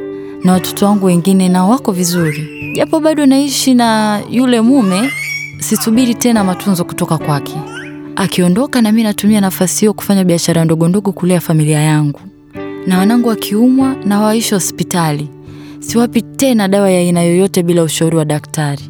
na 0.45 0.53
watoto 0.53 0.87
wangu 0.87 1.07
wengine 1.07 1.49
nao 1.49 1.71
wako 1.71 1.93
vizuri, 1.93 2.73
japo 2.77 3.01
bado 3.01 3.27
naishi 3.27 3.75
na 3.75 4.21
yule 4.31 4.61
mume. 4.61 5.11
Sisubiri 5.59 6.15
tena 6.15 6.45
matunzo 6.45 6.85
kutoka 6.85 7.19
kwake. 7.19 7.55
Akiondoka 8.17 8.83
na 8.83 8.93
natumia 8.93 9.41
nafasi 9.41 9.81
hiyo 9.81 9.93
kufanya 9.95 10.25
biashara 10.25 10.65
ndogo 10.65 10.89
ndogo 10.89 11.13
kulea 11.13 11.41
familia 11.41 11.81
yangu, 11.81 12.21
na 12.87 12.99
wanangu 12.99 13.29
wakiumwa 13.29 13.95
na 14.05 14.21
waishi 14.21 14.55
hospitali. 14.55 15.29
Siwapi 15.81 16.23
tena 16.23 16.69
dawa 16.69 16.91
ya 16.91 16.99
aina 17.01 17.23
yoyote 17.23 17.63
bila 17.63 17.83
ushauri 17.83 18.17
wa 18.17 18.25
daktari. 18.25 18.83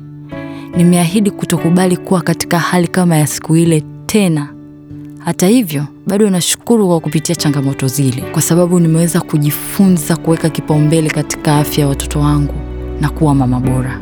Nimeahidi 0.77 1.31
kutokubali 1.31 1.97
kuwa 1.97 2.21
katika 2.21 2.59
hali 2.59 2.89
kama 2.89 3.17
ya 3.17 3.27
siku 3.27 3.57
ile 3.57 3.83
tena. 4.07 4.49
Hata 5.19 5.47
hivyo, 5.47 5.85
bado 6.07 6.31
nashukuru 6.31 6.87
kwa 6.89 7.01
kupitia 7.01 7.35
changamoto 7.37 7.89
zile, 7.89 8.23
kwa 8.33 8.43
sababu 8.43 8.81
nimeweza 8.81 9.21
kujifunza 9.21 10.17
kuweka 10.17 10.49
kipaumbele 10.51 11.11
katika 11.11 11.57
afya 11.59 11.83
ya 11.85 11.89
watoto 11.89 12.21
wangu 12.21 12.55
na 13.01 13.09
kuwa 13.11 13.35
mama 13.35 13.61
bora. 13.61 14.01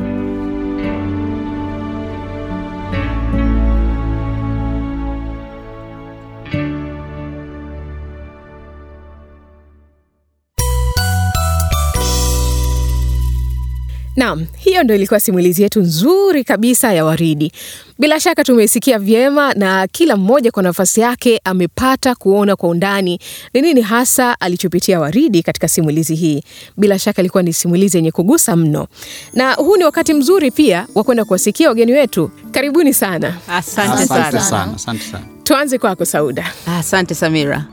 Naam, 14.15 14.45
hiyo 14.57 14.83
ndo 14.83 14.95
ilikuwa 14.95 15.19
simulizi 15.19 15.61
yetu 15.63 15.79
nzuri 15.79 16.43
kabisa 16.43 16.93
ya 16.93 17.05
Waridi. 17.05 17.51
Bila 17.99 18.19
shaka 18.19 18.43
tumeisikia 18.43 18.99
vyema 18.99 19.53
na 19.53 19.87
kila 19.87 20.17
mmoja 20.17 20.51
kwa 20.51 20.63
nafasi 20.63 21.01
yake 21.01 21.41
amepata 21.43 22.15
kuona 22.15 22.55
kwa 22.55 22.69
undani 22.69 23.19
ni 23.53 23.61
nini 23.61 23.81
hasa 23.81 24.39
alichopitia 24.41 24.99
Waridi 24.99 25.43
katika 25.43 25.67
simulizi 25.67 26.15
hii. 26.15 26.43
Bila 26.77 26.99
shaka 26.99 27.21
ilikuwa 27.21 27.43
ni 27.43 27.53
simulizi 27.53 27.97
yenye 27.97 28.11
kugusa 28.11 28.55
mno, 28.55 28.87
na 29.33 29.53
huu 29.53 29.77
ni 29.77 29.83
wakati 29.83 30.13
mzuri 30.13 30.51
pia 30.51 30.87
wa 30.95 31.03
kwenda 31.03 31.25
kuwasikia 31.25 31.69
wageni 31.69 31.91
wetu. 31.91 32.31
Karibuni 32.51 32.93
sana. 32.93 33.37
Asante 33.47 33.91
Asante 34.03 34.07
sana. 34.07 34.41
sana, 34.41 34.73
asante 34.75 35.03
sana. 35.03 35.25
Tuanze 35.43 35.77
kwako 35.77 36.05
Sauda. 36.05 36.53
Asante 36.67 37.15
Samira. 37.15 37.65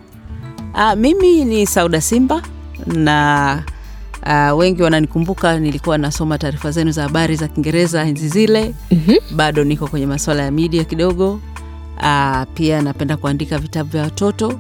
Ah, 0.75 0.97
mimi 0.97 1.45
ni 1.45 1.67
Sauda 1.67 2.01
Simba 2.01 2.43
na 2.87 3.63
ah, 4.27 4.55
wengi 4.55 4.83
wananikumbuka, 4.83 5.59
nilikuwa 5.59 5.99
nasoma 5.99 6.39
taarifa 6.39 6.71
zenu 6.71 6.91
za 6.91 7.03
habari 7.03 7.37
za 7.37 7.49
Kiingereza 7.49 8.03
enzi 8.05 8.29
zile. 8.29 8.75
Bado 9.37 9.65
niko 9.65 9.87
kwenye 9.87 10.07
masuala 10.07 10.43
ya 10.43 10.51
media 10.51 10.85
kidogo. 10.85 11.41
Uh, 11.97 12.43
pia 12.55 12.83
napenda 12.83 13.17
kuandika 13.17 13.59
vitabu 13.59 13.91
vya 13.91 14.03
watoto 14.03 14.59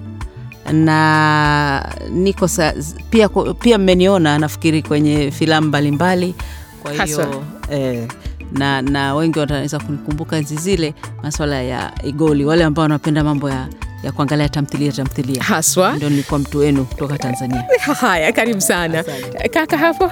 na 0.73 1.92
niko 2.12 2.49
sa, 2.49 2.75
pia, 3.11 3.28
pia 3.61 3.78
mmeniona 3.78 4.38
nafikiri 4.38 4.82
kwenye 4.82 5.30
filamu 5.30 5.68
mbalimbali, 5.68 6.35
kwa 6.82 6.92
hiyo 6.92 7.44
eh, 7.70 8.08
na, 8.52 8.82
na 8.82 9.14
wengi 9.14 9.38
wanaweza 9.38 9.78
kunikumbuka 9.78 10.37
enzi 10.37 10.56
zile 10.56 10.94
masuala 11.23 11.62
ya 11.62 11.92
Igoli, 12.04 12.44
wale 12.44 12.64
ambao 12.64 12.82
wanapenda 12.82 13.25
mambo 13.25 13.50
ya, 13.50 13.66
ya 14.03 14.12
kuangalia 14.12 14.49
tamthilia 14.49 14.93
tamthilia, 14.93 15.43
Haswa. 15.43 15.93
ndio 15.97 16.11
nilikuwa 16.11 16.38
mtu 16.41 16.59
wenu 16.59 16.85
kutoka 16.85 17.19
Tanzania. 17.19 17.65
Haya, 18.00 18.33
karibu 18.33 18.61
sana 18.61 19.05
kaka 19.50 19.79
hapo. 19.79 20.05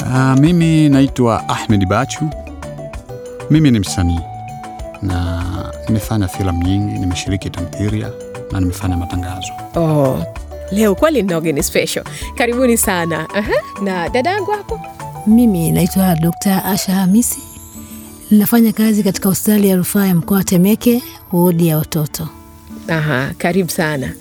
Uh, 0.00 0.34
mimi 0.38 0.88
naitwa 0.88 1.48
Ahmed 1.48 1.86
Bachu. 1.86 2.28
Mimi 3.50 3.70
ni 3.70 3.78
msanii 3.78 4.20
na 5.02 5.42
nimefanya 5.88 6.28
filamu 6.28 6.62
nyingi, 6.62 6.98
nimeshiriki 6.98 7.50
tamthilia 7.50 8.10
na 8.52 8.60
nimefanya 8.60 8.96
matangazo. 8.96 9.52
Oh, 9.76 10.24
leo 10.72 10.94
kweli 10.94 11.22
nina 11.22 11.34
wageni 11.34 11.62
special. 11.62 12.04
Karibuni 12.34 12.76
sana. 12.76 13.28
Aha, 13.34 13.52
na 13.82 14.08
dadangu 14.08 14.50
hapo. 14.50 14.80
Mimi 15.26 15.70
naitwa 15.72 16.14
Dr. 16.14 16.62
Asha 16.64 16.92
Hamisi, 16.94 17.38
ninafanya 18.30 18.72
kazi 18.72 19.02
katika 19.02 19.28
hospitali 19.28 19.68
ya 19.68 19.76
rufaa 19.76 20.06
ya 20.06 20.14
mkoa 20.14 20.36
wa 20.36 20.44
Temeke, 20.44 21.02
wodi 21.32 21.68
ya 21.68 21.78
watoto. 21.78 22.28
Aha, 22.88 23.30
karibu 23.38 23.70
sana. 23.70 24.12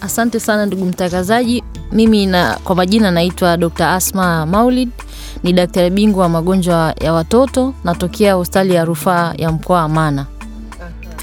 Asante 0.00 0.40
sana 0.40 0.66
ndugu 0.66 0.84
mtangazaji. 0.84 1.62
Mimi 1.92 2.26
na, 2.26 2.58
kwa 2.64 2.76
majina 2.76 3.10
naitwa 3.10 3.56
Dr. 3.56 3.88
Asma 3.88 4.46
Maulid, 4.46 4.90
ni 5.42 5.52
daktari 5.52 5.90
bingwa 5.90 6.22
wa 6.22 6.28
magonjwa 6.28 6.94
ya 7.00 7.12
watoto, 7.12 7.74
natokea 7.84 8.34
hospitali 8.34 8.74
ya 8.74 8.84
rufaa 8.84 9.34
ya 9.36 9.52
mkoa 9.52 9.80
wa 9.82 9.88
Mana. 9.88 10.26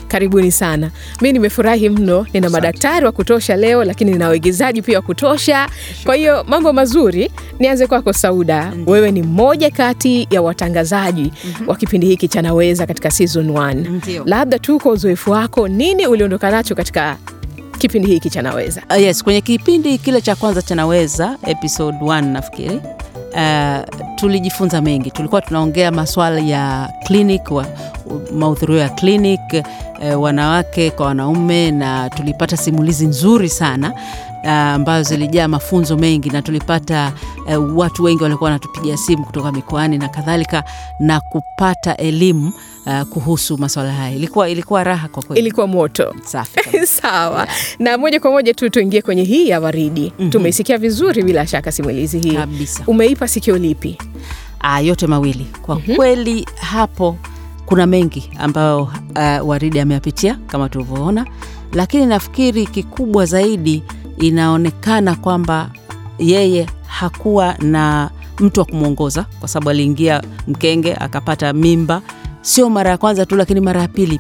Karibuni 0.10 0.52
sana. 0.52 0.92
Mi 1.22 1.34
nimefurahi 1.34 1.90
mno, 1.90 2.26
nina 2.34 2.50
madaktari 2.50 3.06
wa 3.06 3.12
kutosha 3.12 3.56
leo, 3.56 3.84
lakini 3.84 4.12
nina 4.12 4.28
waigizaji 4.28 4.82
pia 4.82 4.98
wa 4.98 5.02
kutosha. 5.02 5.70
Kwa 6.04 6.16
hiyo 6.16 6.44
mambo 6.48 6.74
mazuri. 6.74 7.32
Nianze 7.60 7.88
kwako 7.88 8.14
Sauda, 8.14 8.74
wewe 8.88 9.12
ni 9.12 9.22
mmoja 9.24 9.72
kati 9.72 10.28
ya 10.32 10.42
watangazaji 10.42 11.34
wa 11.68 11.76
kipindi 11.76 12.08
hiki 12.08 12.28
cha 12.28 12.42
Naweza 12.42 12.88
katika 12.88 13.12
season 13.12 13.50
1. 13.50 13.74
Ndio. 13.90 14.24
Labda 14.26 14.60
tu 14.60 14.80
kwa 14.80 14.92
uzoefu 14.92 15.32
wako, 15.32 15.68
nini 15.68 16.08
uliondoka 16.08 16.52
nacho 16.52 16.76
katika 16.76 17.18
kipindi 17.78 18.08
hiki 18.12 18.30
cha 18.30 18.42
Naweza? 18.42 18.82
Uh, 18.90 19.02
yes, 19.02 19.24
kwenye 19.24 19.42
kipindi 19.42 19.98
kile 19.98 20.22
cha 20.22 20.36
kwanza 20.36 20.62
cha 20.62 20.76
Naweza 20.76 21.38
episode 21.48 21.98
1 21.98 22.22
nafikiri 22.32 22.82
uh, 23.34 24.00
tulijifunza 24.16 24.82
mengi. 24.82 25.12
Tulikuwa 25.12 25.42
tunaongea 25.42 25.92
maswala 25.92 26.40
ya 26.40 26.90
clinic 27.08 27.42
mahudhurio 28.36 28.78
ya 28.78 28.90
clinic 28.90 29.42
uh, 29.54 30.22
wanawake 30.22 30.92
kwa 30.92 31.06
wanaume, 31.06 31.72
na 31.72 32.10
tulipata 32.10 32.58
simulizi 32.58 33.06
nzuri 33.08 33.50
sana 33.50 33.94
uh, 34.44 34.50
ambazo 34.50 35.10
zilijaa 35.10 35.48
mafunzo 35.48 35.98
mengi, 35.98 36.30
na 36.30 36.42
tulipata 36.42 37.12
uh, 37.58 37.78
watu 37.78 38.04
wengi 38.04 38.24
walikuwa 38.24 38.48
wanatupigia 38.50 38.98
simu 38.98 39.26
kutoka 39.26 39.52
mikoani 39.52 39.98
na 39.98 40.10
kadhalika, 40.10 40.64
na 41.00 41.20
kupata 41.20 41.98
elimu 41.98 42.54
uh, 42.86 43.02
kuhusu 43.02 43.58
maswala 43.58 43.94
haya. 43.94 44.16
Ilikuwa, 44.16 44.50
ilikuwa 44.50 44.84
raha 44.84 45.08
kwa 45.08 45.24
kweli. 45.24 45.42
Ilikuwa 45.42 45.68
moto. 45.68 46.16
safi 46.24 46.86
sawa, 47.02 47.40
yeah. 47.42 47.50
Na 47.80 47.98
moja 47.98 48.20
kwa 48.20 48.32
moja 48.32 48.54
tu 48.54 48.70
tuingie 48.70 49.02
kwenye 49.02 49.24
hii 49.24 49.50
ya 49.50 49.60
Waridi. 49.60 50.14
Tumeisikia 50.30 50.78
vizuri 50.78 51.24
bila 51.24 51.48
shaka 51.48 51.72
simulizi 51.72 52.20
hii. 52.20 52.36
Kabisa. 52.36 52.84
Umeipa 52.88 53.28
sikio 53.28 53.58
lipi? 53.58 53.98
Ah, 54.60 54.80
yote 54.82 55.08
mawili 55.08 55.48
kwa 55.62 55.78
kweli, 55.96 56.46
hapo 56.62 57.18
kuna 57.66 57.86
mengi 57.86 58.30
ambayo 58.40 58.82
uh, 58.82 59.50
Waridi 59.50 59.80
ameyapitia 59.80 60.40
kama 60.48 60.70
tulivyoona, 60.70 61.26
lakini 61.74 62.06
nafikiri 62.06 62.68
kikubwa 62.68 63.26
zaidi 63.26 63.84
inaonekana 64.20 65.16
kwamba 65.16 65.72
yeye 66.20 66.68
hakuwa 66.88 67.56
na 67.60 68.10
mtu 68.40 68.60
wa 68.60 68.66
kumwongoza, 68.66 69.26
kwa 69.40 69.48
sababu 69.48 69.70
aliingia 69.70 70.22
mkenge 70.48 70.94
akapata 70.94 71.54
mimba, 71.54 72.02
sio 72.42 72.70
mara 72.70 72.90
ya 72.92 72.98
kwanza 72.98 73.26
tu, 73.26 73.36
lakini 73.36 73.60
mara 73.60 73.82
ya 73.82 73.88
pili 73.88 74.20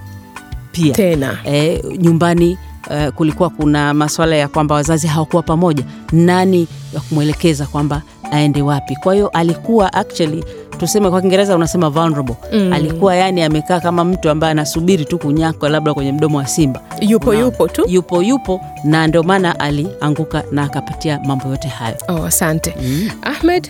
pia 0.71 0.93
Tena. 0.93 1.37
e, 1.45 1.83
nyumbani 1.97 2.57
Uh, 2.89 3.13
kulikuwa 3.13 3.49
kuna 3.49 3.93
maswala 3.93 4.35
ya 4.35 4.47
kwamba 4.47 4.75
wazazi 4.75 5.07
hawakuwa 5.07 5.43
pamoja, 5.43 5.83
nani 6.11 6.67
ya 6.93 6.99
kumwelekeza 6.99 7.65
kwamba 7.65 8.01
aende 8.31 8.61
wapi. 8.61 8.95
Kwa 8.95 9.13
hiyo 9.13 9.27
alikuwa 9.27 9.93
actually, 9.93 10.43
tuseme 10.77 11.09
kwa 11.09 11.21
Kiingereza 11.21 11.55
unasema 11.55 11.89
vulnerable. 11.89 12.35
Mm. 12.53 12.73
Alikuwa 12.73 13.15
yani 13.15 13.41
amekaa 13.43 13.79
kama 13.79 14.03
mtu 14.03 14.29
ambaye 14.29 14.51
anasubiri 14.51 15.05
tu 15.05 15.17
kunyakwa 15.19 15.69
labda 15.69 15.93
kwenye 15.93 16.11
mdomo 16.11 16.37
wa 16.37 16.47
simba, 16.47 16.81
Yupo 17.01 17.29
Una, 17.29 17.39
yupo 17.39 17.67
tu. 17.67 17.85
yupo 17.87 18.23
yupo, 18.23 18.61
na 18.83 19.07
ndio 19.07 19.23
maana 19.23 19.59
alianguka 19.59 20.43
na 20.51 20.63
akapitia 20.63 21.19
mambo 21.25 21.49
yote 21.49 21.67
hayo. 21.67 21.95
Oh, 22.07 22.25
asante. 22.25 22.75
Ahmed, 23.21 23.69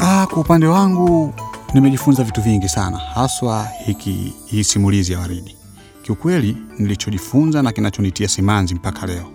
Ah, 0.00 0.26
kwa 0.26 0.40
upande 0.42 0.66
wangu 0.66 1.34
nimejifunza 1.74 2.24
vitu 2.24 2.42
vingi 2.42 2.68
sana, 2.68 2.96
haswa 2.98 3.68
hiki 3.86 4.32
hii 4.46 4.64
simulizi 4.64 5.12
ya 5.12 5.18
Waridi. 5.18 5.56
Kiukweli 6.02 6.56
nilichojifunza 6.78 7.62
na 7.62 7.72
kinachonitia 7.72 8.28
simanzi 8.28 8.74
mpaka 8.74 9.06
leo, 9.06 9.32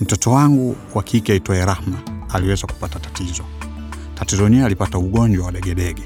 mtoto 0.00 0.30
wangu 0.30 0.76
wa 0.94 1.02
kike 1.02 1.32
aitwaye 1.32 1.64
Rahma 1.64 1.98
aliweza 2.28 2.66
kupata 2.66 2.98
tatizo. 3.00 3.42
Tatizo 4.14 4.44
lenyewe 4.44 4.64
alipata 4.66 4.98
ugonjwa 4.98 5.46
wa 5.46 5.52
degedege. 5.52 6.02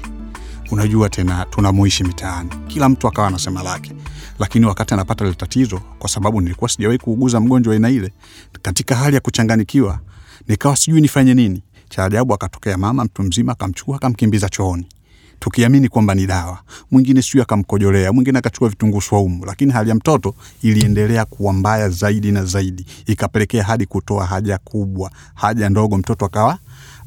Unajua 0.71 1.09
tena 1.09 1.45
tunamuishi 1.49 2.03
mitaani, 2.03 2.49
kila 2.67 2.89
mtu 2.89 3.07
akawa 3.07 3.27
anasema 3.27 3.63
lake, 3.63 3.91
lakini 4.39 4.65
wakati 4.65 4.93
anapata 4.93 5.25
ile 5.25 5.33
tatizo, 5.33 5.79
kwa 5.99 6.09
sababu 6.09 6.41
nilikuwa 6.41 6.69
sijawahi 6.69 6.99
kuuguza 6.99 7.39
mgonjwa 7.39 7.73
aina 7.73 7.89
ile, 7.89 8.11
katika 8.61 8.95
hali 8.95 9.15
ya 9.15 9.21
kuchanganikiwa, 9.21 9.99
nikawa 10.47 10.75
sijui 10.77 11.01
nifanye 11.01 11.33
nini. 11.33 11.63
Cha 11.89 12.03
ajabu 12.05 12.33
akatokea 12.33 12.77
mama 12.77 13.03
mtu 13.05 13.23
mzima, 13.23 13.51
akamchukua 13.51 13.95
akamkimbiza 13.95 14.49
chooni 14.49 14.87
tukiamini 15.47 15.89
kwamba 15.89 16.15
ni 16.15 16.27
dawa. 16.27 16.59
Mwingine 16.91 17.21
sijui 17.21 17.41
akamkojolea, 17.41 18.13
mwingine 18.13 18.39
akachukua 18.39 18.69
vitunguu 18.69 19.01
swaumu, 19.01 19.45
lakini 19.45 19.71
hali 19.71 19.89
ya 19.89 19.95
mtoto 19.95 20.35
iliendelea 20.61 21.25
kuwa 21.25 21.53
mbaya 21.53 21.89
zaidi 21.89 22.31
na 22.31 22.45
zaidi, 22.45 22.85
ikapelekea 23.05 23.63
hadi 23.63 23.85
kutoa 23.85 24.25
haja 24.25 24.57
kubwa, 24.57 25.11
haja 25.35 25.69
ndogo, 25.69 25.97
mtoto 25.97 26.25
akawa 26.25 26.59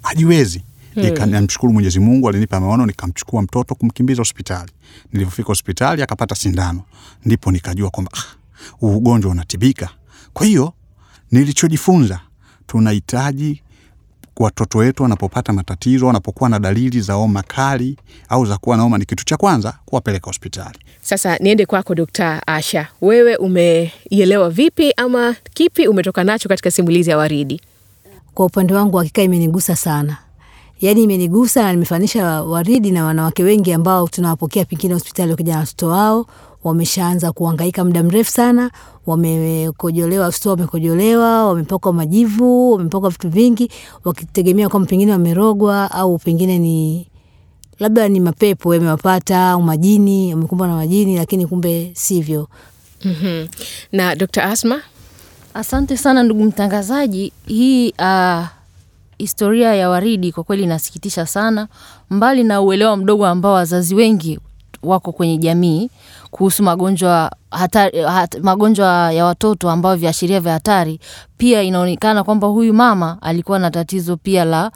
hajiwezi. 0.02 0.62
Nika- 0.96 1.26
namshukuru 1.26 1.72
Mwenyezi 1.72 2.00
Mungu 2.00 2.28
alinipa 2.28 2.60
maono, 2.60 2.86
nikamchukua 2.86 3.42
mtoto 3.42 3.74
kumkimbiza 3.74 4.20
hospitali. 4.20 4.72
Nilivyofika 5.12 5.46
hospitali 5.46 6.02
akapata 6.02 6.34
sindano, 6.34 6.82
ndipo 7.24 7.52
nikajua 7.52 7.90
kwamba 7.90 8.10
ah, 8.14 8.24
ugonjwa 8.86 9.30
unatibika. 9.30 9.88
Kwa 10.32 10.46
hiyo 10.46 10.72
nilichojifunza, 11.30 12.20
tunahitaji 12.66 13.62
watoto 14.38 14.78
wetu 14.78 15.02
wanapopata 15.02 15.52
matatizo, 15.52 16.06
wanapokuwa 16.06 16.50
na 16.50 16.58
dalili 16.58 17.00
za 17.00 17.12
homa 17.14 17.42
kali 17.42 17.96
au 18.28 18.46
za 18.46 18.56
kuwa 18.58 18.76
na 18.76 18.82
homa, 18.82 18.98
ni 18.98 19.04
kitu 19.04 19.24
cha 19.24 19.36
kwanza 19.36 19.74
kuwapeleka 19.86 20.26
hospitali. 20.26 20.78
Sasa 21.02 21.36
niende 21.36 21.66
kwako 21.66 21.94
Dokta 21.94 22.46
Asha, 22.46 22.86
wewe 23.00 23.36
umeielewa 23.36 24.50
vipi 24.50 24.92
ama 24.96 25.36
kipi 25.54 25.88
umetoka 25.88 26.24
nacho 26.24 26.48
katika 26.48 26.70
simulizi 26.70 27.10
ya 27.10 27.16
Waridi? 27.18 27.60
Kwa 28.34 28.46
upande 28.46 28.74
wangu 28.74 28.96
hakika 28.96 29.22
imenigusa 29.22 29.76
sana, 29.76 30.16
yaani 30.80 31.02
imenigusa 31.02 31.62
na 31.62 31.72
nimefanisha 31.72 32.42
Waridi 32.42 32.90
na 32.90 33.04
wanawake 33.04 33.42
wengi 33.42 33.72
ambao 33.72 34.08
tunawapokea 34.08 34.64
pengine 34.64 34.94
hospitali 34.94 35.30
wakija 35.30 35.52
na 35.52 35.58
watoto 35.58 35.88
wao 35.88 36.26
wameshaanza 36.68 37.32
kuhangaika 37.32 37.84
muda 37.84 38.02
mrefu 38.02 38.30
sana, 38.32 38.70
wamekojolewa, 39.06 40.32
sto 40.32 40.50
wamekojolewa, 40.50 41.46
wamepakwa 41.48 41.92
majivu, 41.92 42.72
wamepakwa 42.72 43.10
vitu 43.10 43.28
vingi, 43.28 43.70
wakitegemea 44.04 44.68
kwamba 44.68 44.88
pengine 44.88 45.12
wamerogwa 45.12 45.90
au 45.90 46.18
pengine 46.18 46.58
ni 46.58 47.06
labda 47.78 48.08
ni 48.08 48.20
mapepo 48.20 48.74
yamewapata 48.74 49.50
au 49.50 49.62
majini, 49.62 50.34
wamekumbwa 50.34 50.68
na 50.68 50.76
majini, 50.76 51.16
lakini 51.16 51.46
kumbe 51.46 51.90
sivyo. 51.94 52.48
Mhm. 53.04 53.46
Na 53.92 54.14
Dr. 54.14 54.42
Asma? 54.42 54.82
Asante 55.54 55.96
sana 55.96 56.22
ndugu 56.22 56.44
mtangazaji. 56.44 57.32
Hii 57.46 57.88
uh, 57.90 58.44
historia 59.18 59.74
ya 59.74 59.88
Waridi 59.90 60.32
kwa 60.32 60.44
kweli 60.44 60.62
inasikitisha 60.62 61.26
sana, 61.26 61.68
mbali 62.10 62.42
na 62.44 62.60
uelewa 62.60 62.96
mdogo 62.96 63.26
ambao 63.26 63.52
wazazi 63.52 63.94
wengi 63.94 64.38
wako 64.86 65.12
kwenye 65.12 65.38
jamii 65.38 65.90
kuhusu 66.30 66.62
magonjwa 66.62 67.30
hatari, 67.50 68.02
hat, 68.02 68.38
magonjwa 68.42 69.12
ya 69.12 69.24
watoto 69.24 69.70
ambayo 69.70 69.96
viashiria 69.96 70.40
vya 70.40 70.52
hatari. 70.52 71.00
Pia 71.36 71.62
inaonekana 71.62 72.24
kwamba 72.24 72.46
huyu 72.46 72.74
mama 72.74 73.18
alikuwa 73.22 73.58
na 73.58 73.70
tatizo 73.70 74.16
pia 74.16 74.44
la 74.44 74.70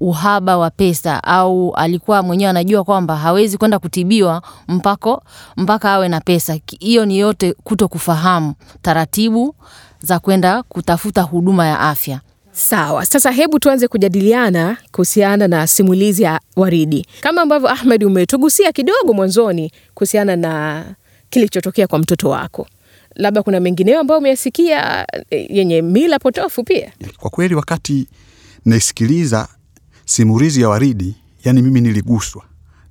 uhaba 0.00 0.56
wa 0.58 0.70
pesa 0.70 1.24
au 1.24 1.72
alikuwa 1.74 2.22
mwenyewe 2.22 2.50
anajua 2.50 2.84
kwamba 2.84 3.16
hawezi 3.16 3.58
kwenda 3.58 3.78
kutibiwa 3.78 4.42
mpako 4.68 5.22
mpaka 5.56 5.92
awe 5.92 6.08
na 6.08 6.20
pesa. 6.20 6.56
Hiyo 6.80 7.04
ni 7.06 7.18
yote 7.18 7.52
kuto 7.64 7.88
kufahamu 7.88 8.54
taratibu 8.82 9.54
za 10.02 10.18
kwenda 10.18 10.62
kutafuta 10.62 11.22
huduma 11.22 11.66
ya 11.66 11.80
afya. 11.80 12.20
Sawa, 12.52 13.06
sasa 13.06 13.30
hebu 13.30 13.58
tuanze 13.58 13.88
kujadiliana 13.88 14.76
kuhusiana 14.92 15.48
na 15.48 15.66
simulizi 15.66 16.22
ya 16.22 16.40
Waridi, 16.56 17.06
kama 17.20 17.42
ambavyo 17.42 17.68
Ahmed 17.68 18.04
umetugusia 18.04 18.72
kidogo 18.72 19.12
mwanzoni 19.12 19.72
kuhusiana 19.94 20.36
na 20.36 20.84
kilichotokea 21.30 21.86
kwa 21.86 21.98
mtoto 21.98 22.28
wako. 22.30 22.66
Labda 23.14 23.42
kuna 23.42 23.60
mengineyo 23.60 24.00
ambayo 24.00 24.18
umeyasikia 24.20 25.06
eh, 25.30 25.46
yenye 25.50 25.82
mila 25.82 26.18
potofu 26.18 26.64
pia. 26.64 26.92
Kwa 27.16 27.30
kweli 27.30 27.54
wakati 27.54 28.06
naisikiliza 28.64 29.48
simulizi 30.04 30.62
ya 30.62 30.68
Waridi, 30.68 31.14
yani 31.44 31.62
mimi 31.62 31.80
niliguswa, 31.80 32.42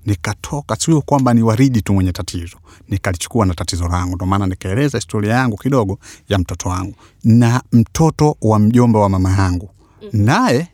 nikatoka, 0.10 0.76
sio 0.76 1.02
kwamba 1.02 1.34
ni 1.34 1.44
Waridi 1.44 1.82
tu 1.82 1.94
mwenye 1.94 2.12
tatizo, 2.12 2.58
nikalichukua 2.88 3.46
na 3.46 3.54
tatizo 3.54 3.88
langu. 3.88 4.16
Ndo 4.16 4.26
maana 4.26 4.48
nikaeleza 4.48 4.98
historia 4.98 5.34
yangu 5.34 5.58
kidogo 5.58 6.00
ya 6.30 6.38
mtoto 6.40 6.70
wangu. 6.70 6.96
Na 7.24 7.62
mtoto 7.72 8.38
wa 8.42 8.60
mjomba 8.60 9.00
wa 9.00 9.10
mama 9.10 9.32
yangu, 9.32 9.70
naye 10.14 10.68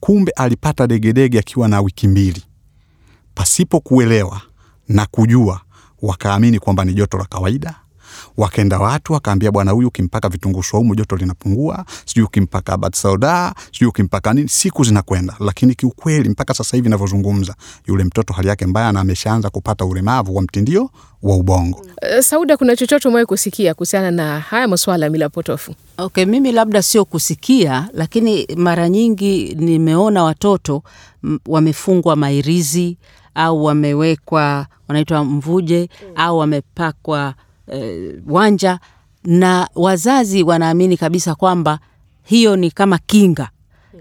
kumbe 0.00 0.32
alipata 0.36 0.86
degedege 0.86 1.38
akiwa 1.38 1.68
na 1.68 1.80
wiki 1.80 2.08
mbili, 2.08 2.42
pasipo 3.34 3.80
kuelewa 3.80 4.40
na 4.88 5.06
kujua, 5.06 5.60
wakaamini 6.02 6.58
kwamba 6.58 6.84
ni 6.84 6.94
joto 6.94 7.18
la 7.18 7.24
kawaida 7.24 7.74
wakaenda 8.36 8.78
watu 8.78 9.12
wakaambia, 9.12 9.50
bwana 9.52 9.70
huyu 9.70 9.88
ukimpaka 9.88 10.28
vitunguu 10.28 10.62
swaumu 10.62 10.94
joto 10.94 11.16
linapungua, 11.16 11.84
sijui 12.04 12.24
ukimpaka 12.24 12.76
bat 12.76 12.94
sauda, 12.96 13.54
sijui 13.72 13.88
ukimpaka 13.88 14.34
nini. 14.34 14.48
Siku 14.48 14.84
zinakwenda, 14.84 15.34
lakini 15.40 15.74
kiukweli 15.74 16.28
mpaka 16.28 16.54
sasa 16.54 16.76
hivi 16.76 16.88
navyozungumza, 16.88 17.54
yule 17.86 18.04
mtoto 18.04 18.32
hali 18.32 18.48
yake 18.48 18.66
mbaya 18.66 18.92
na 18.92 19.00
ameshaanza 19.00 19.50
kupata 19.50 19.84
ulemavu 19.84 20.36
wa 20.36 20.42
mtindio 20.42 20.90
wa 21.22 21.36
ubongo. 21.36 21.86
Eh, 22.02 22.22
Sauda, 22.22 22.56
kuna 22.56 22.76
chochote 22.76 23.08
umewahi 23.08 23.26
kusikia 23.26 23.74
kuhusiana 23.74 24.10
na 24.10 24.40
haya 24.40 24.68
masuala 24.68 25.06
ya 25.06 25.10
mila 25.10 25.28
potofu? 25.28 25.74
Okay, 25.98 26.24
mimi 26.24 26.52
labda 26.52 26.82
sio 26.82 27.04
kusikia, 27.04 27.88
lakini 27.92 28.46
mara 28.56 28.88
nyingi 28.88 29.54
nimeona 29.58 30.22
watoto 30.24 30.82
wamefungwa 31.46 32.16
mairizi 32.16 32.96
au 33.34 33.64
wamewekwa 33.64 34.66
wanaitwa 34.88 35.24
mvuje 35.24 35.88
au 36.16 36.38
wamepakwa 36.38 37.34
eh, 37.72 38.14
wanja 38.28 38.78
na 39.24 39.68
wazazi 39.74 40.42
wanaamini 40.42 40.96
kabisa 40.96 41.34
kwamba 41.34 41.78
hiyo 42.22 42.56
ni 42.56 42.70
kama 42.70 42.98
kinga, 42.98 43.48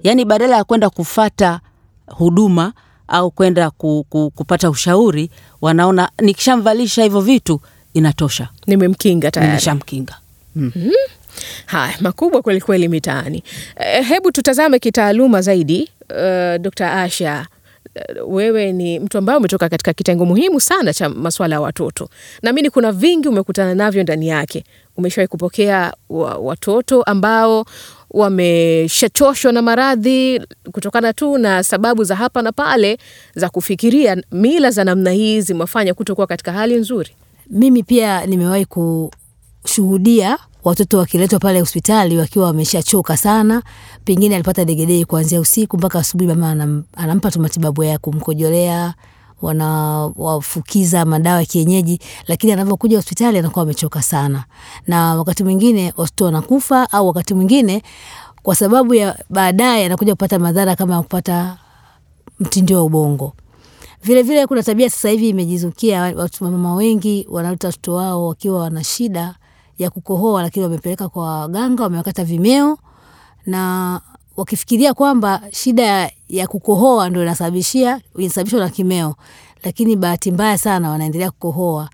yaani 0.03 0.25
badala 0.25 0.57
ya 0.57 0.63
kwenda 0.63 0.89
kufata 0.89 1.59
huduma 2.07 2.73
au 3.07 3.31
kwenda 3.31 3.69
ku, 3.71 4.05
ku, 4.09 4.31
kupata 4.35 4.69
ushauri, 4.69 5.29
wanaona 5.61 6.09
nikishamvalisha 6.21 7.03
hivyo 7.03 7.21
vitu 7.21 7.61
inatosha, 7.93 8.49
Nimemkinga 8.67 9.31
tayari. 9.31 9.49
nimeshamkinga. 9.51 10.17
Haya, 11.65 11.95
makubwa 12.01 12.41
kweli 12.41 12.61
kweli 12.61 12.87
mitaani. 12.87 13.43
E, 13.75 14.01
hebu 14.01 14.31
tutazame 14.31 14.79
kitaaluma 14.79 15.41
zaidi. 15.41 15.89
Uh, 16.09 16.57
Dr. 16.61 16.85
Asha, 16.85 17.39
eh, 17.39 17.45
wewe 18.27 18.71
ni 18.71 18.99
mtu 18.99 19.17
ambaye 19.17 19.37
umetoka 19.37 19.69
katika 19.69 19.93
kitengo 19.93 20.25
muhimu 20.25 20.61
sana 20.61 20.93
cha 20.93 21.09
masuala 21.09 21.55
ya 21.55 21.61
watoto. 21.61 22.09
Naamini 22.41 22.69
kuna 22.69 22.91
vingi 22.91 23.27
umekutana 23.27 23.75
navyo 23.75 24.03
ndani 24.03 24.27
yake. 24.27 24.63
Umeshawahi 24.97 25.27
kupokea 25.27 25.93
wa, 26.09 26.35
watoto 26.37 27.03
ambao 27.03 27.65
wameshachoshwa 28.09 29.51
na 29.51 29.61
maradhi 29.61 30.41
kutokana 30.71 31.13
tu 31.13 31.37
na 31.37 31.63
sababu 31.63 32.03
za 32.03 32.15
hapa 32.15 32.41
na 32.41 32.51
pale 32.51 32.97
za 33.35 33.49
kufikiria 33.49 34.23
mila 34.31 34.71
za 34.71 34.83
namna 34.83 35.11
hii 35.11 35.41
zimewafanya 35.41 35.93
kutokuwa 35.93 36.27
katika 36.27 36.51
hali 36.51 36.75
nzuri. 36.75 37.09
Mimi 37.49 37.83
pia 37.83 38.25
nimewahi 38.25 38.65
kushuhudia 38.65 40.37
watoto 40.63 40.97
wakiletwa 40.97 41.39
pale 41.39 41.59
hospitali 41.59 42.17
wakiwa 42.17 42.45
wameshachoka 42.45 43.17
sana, 43.17 43.63
pengine 44.05 44.35
alipata 44.35 44.65
degedege 44.65 45.05
kuanzia 45.05 45.39
usiku 45.39 45.77
mpaka 45.77 45.99
asubuhi, 45.99 46.27
mama 46.29 46.49
anam, 46.51 46.83
anampa 46.95 47.31
tu 47.31 47.39
matibabu 47.41 47.83
ya 47.83 47.97
kumkojolea, 47.99 48.93
wanawafukiza 49.41 51.05
madawa 51.05 51.39
ya 51.39 51.45
kienyeji, 51.45 51.99
lakini 52.27 52.53
anavyokuja 52.53 52.97
hospitali 52.97 53.37
anakuwa 53.37 53.63
amechoka 53.63 54.01
sana, 54.01 54.43
na 54.87 55.15
wakati 55.15 55.43
mwingine 55.43 55.93
watoto 55.97 56.25
wanakufa, 56.25 56.91
au 56.91 57.07
wakati 57.07 57.33
mwingine 57.33 57.83
kwa 58.43 58.55
sababu 58.55 58.93
ya 58.93 59.17
baadaye 59.29 59.85
anakuja 59.85 60.13
kupata 60.13 60.39
madhara 60.39 60.75
kama 60.75 61.01
kupata 61.03 61.57
mtindio 62.39 62.77
wa 62.77 62.83
ubongo. 62.83 63.33
Vile 64.03 64.23
vile 64.23 64.47
kuna 64.47 64.63
tabia 64.63 64.89
sasa 64.89 65.09
hivi 65.09 65.29
imejizukia, 65.29 66.01
watu 66.01 66.43
mama 66.43 66.75
wengi 66.75 67.27
wanaleta 67.29 67.67
watoto 67.67 67.93
wao 67.93 68.27
wakiwa 68.27 68.59
wana 68.61 68.83
shida 68.83 69.35
ya 69.81 69.89
kukohoa, 69.89 70.41
lakini 70.41 70.63
wamepeleka 70.65 71.09
kwa 71.09 71.39
waganga, 71.39 71.83
wamewakata 71.83 72.23
vimeo 72.23 72.77
na 73.45 74.01
wakifikiria 74.37 74.93
kwamba 74.93 75.41
shida 75.51 76.11
ya, 76.29 76.47
kukohoa 76.47 77.09
ndo 77.09 77.21
inasababishia 77.21 78.01
inasababishwa 78.17 78.59
na 78.59 78.69
kimeo, 78.69 79.15
lakini 79.63 79.95
bahati 79.95 80.31
mbaya 80.31 80.57
sana 80.57 80.89
wanaendelea 80.89 81.31
kukohoa, 81.31 81.89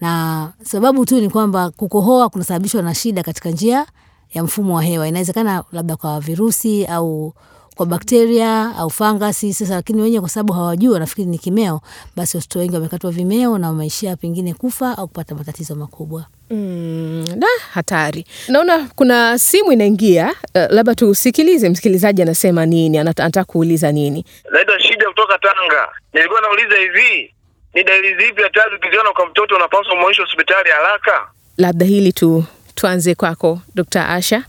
na 0.00 0.52
sababu 0.62 1.06
tu 1.06 1.20
ni 1.20 1.30
kwamba 1.30 1.70
kukohoa 1.70 2.28
kunasababishwa 2.28 2.82
na 2.82 2.94
shida 2.94 3.22
katika 3.22 3.50
njia 3.50 3.86
ya 4.34 4.44
mfumo 4.44 4.74
wa 4.76 4.82
hewa. 4.82 5.08
Inawezekana 5.08 5.64
labda 5.72 5.96
kwa 5.96 6.20
virusi 6.20 6.86
au 6.86 7.34
kwa 7.74 7.86
bakteria 7.86 8.76
au 8.76 8.90
fangasi. 8.90 9.54
Sasa 9.54 9.74
lakini 9.74 10.02
wenyewe 10.02 10.20
kwa 10.20 10.28
sababu 10.28 10.52
hawajui, 10.52 10.92
wanafikiri 10.92 11.28
ni 11.30 11.38
kimeo, 11.38 11.80
basi 12.16 12.36
watoto 12.36 12.58
wengi 12.58 12.74
wamekatwa 12.74 13.10
vimeo 13.10 13.58
na 13.58 13.66
wameishia 13.68 14.16
pengine 14.16 14.54
kufa 14.54 14.98
au 14.98 15.08
kupata 15.08 15.34
matatizo 15.34 15.74
makubwa. 15.74 16.26
Mm, 16.50 17.09
da, 17.36 17.46
hatari. 17.72 18.24
Naona 18.48 18.88
kuna 18.96 19.38
simu 19.38 19.72
inaingia. 19.72 20.34
Uh, 20.54 20.62
labda 20.70 20.94
tusikilize 20.94 21.68
msikilizaji 21.68 22.22
anasema 22.22 22.66
nini, 22.66 22.98
anata- 22.98 23.22
anataka 23.22 23.44
kuuliza 23.44 23.92
nini. 23.92 24.24
Naitwa 24.52 24.80
Shija 24.80 25.06
kutoka 25.08 25.38
Tanga. 25.38 25.88
Nilikuwa 26.12 26.40
nauliza 26.40 26.76
hivi, 26.76 27.34
ni 27.74 27.84
dalili 27.84 28.26
zipi 28.26 28.42
hatari 28.42 28.76
ukiziona 28.76 29.10
kwa 29.10 29.26
mtoto 29.26 29.56
unapaswa 29.56 29.94
kumwaisha 29.94 30.22
hospitali 30.22 30.70
haraka? 30.70 31.28
Labda 31.56 31.86
hili 31.86 32.12
tu 32.12 32.44
tuanze 32.74 33.14
kwako 33.14 33.60
Dr. 33.74 34.06
Asha. 34.08 34.42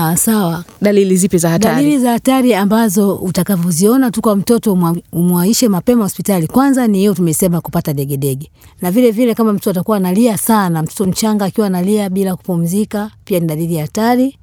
Ah, 0.00 0.16
sawa. 0.16 0.64
Dalili 0.82 1.16
zipi 1.16 1.38
za 1.38 1.50
hatari? 1.50 1.74
Dalili 1.76 1.98
za 1.98 2.10
hatari 2.10 2.54
ambazo 2.54 3.14
utakavyoziona 3.16 4.10
tu 4.10 4.22
kwa 4.22 4.36
mtoto 4.36 4.72
umwa- 4.74 5.02
umwaishe 5.12 5.68
mapema 5.68 6.02
hospitali. 6.02 6.46
Kwanza 6.46 6.86
ni 6.86 6.98
hiyo 6.98 7.14
tumesema, 7.14 7.60
kupata 7.60 7.92
degedege, 7.92 8.50
na 8.82 8.90
vile 8.90 9.10
vile 9.10 9.34
kama 9.34 9.52
mtoto 9.52 9.70
atakuwa 9.70 9.96
analia 9.96 10.36
sana, 10.38 10.82
mtoto 10.82 11.04
mchanga 11.06 11.44
akiwa 11.44 11.66
analia 11.66 12.10
bila 12.10 12.36
kupumzika, 12.36 13.10
pia 13.24 13.40
ni 13.40 13.46
dalili 13.46 13.74
ya 13.74 13.82
hatari. 13.82 14.38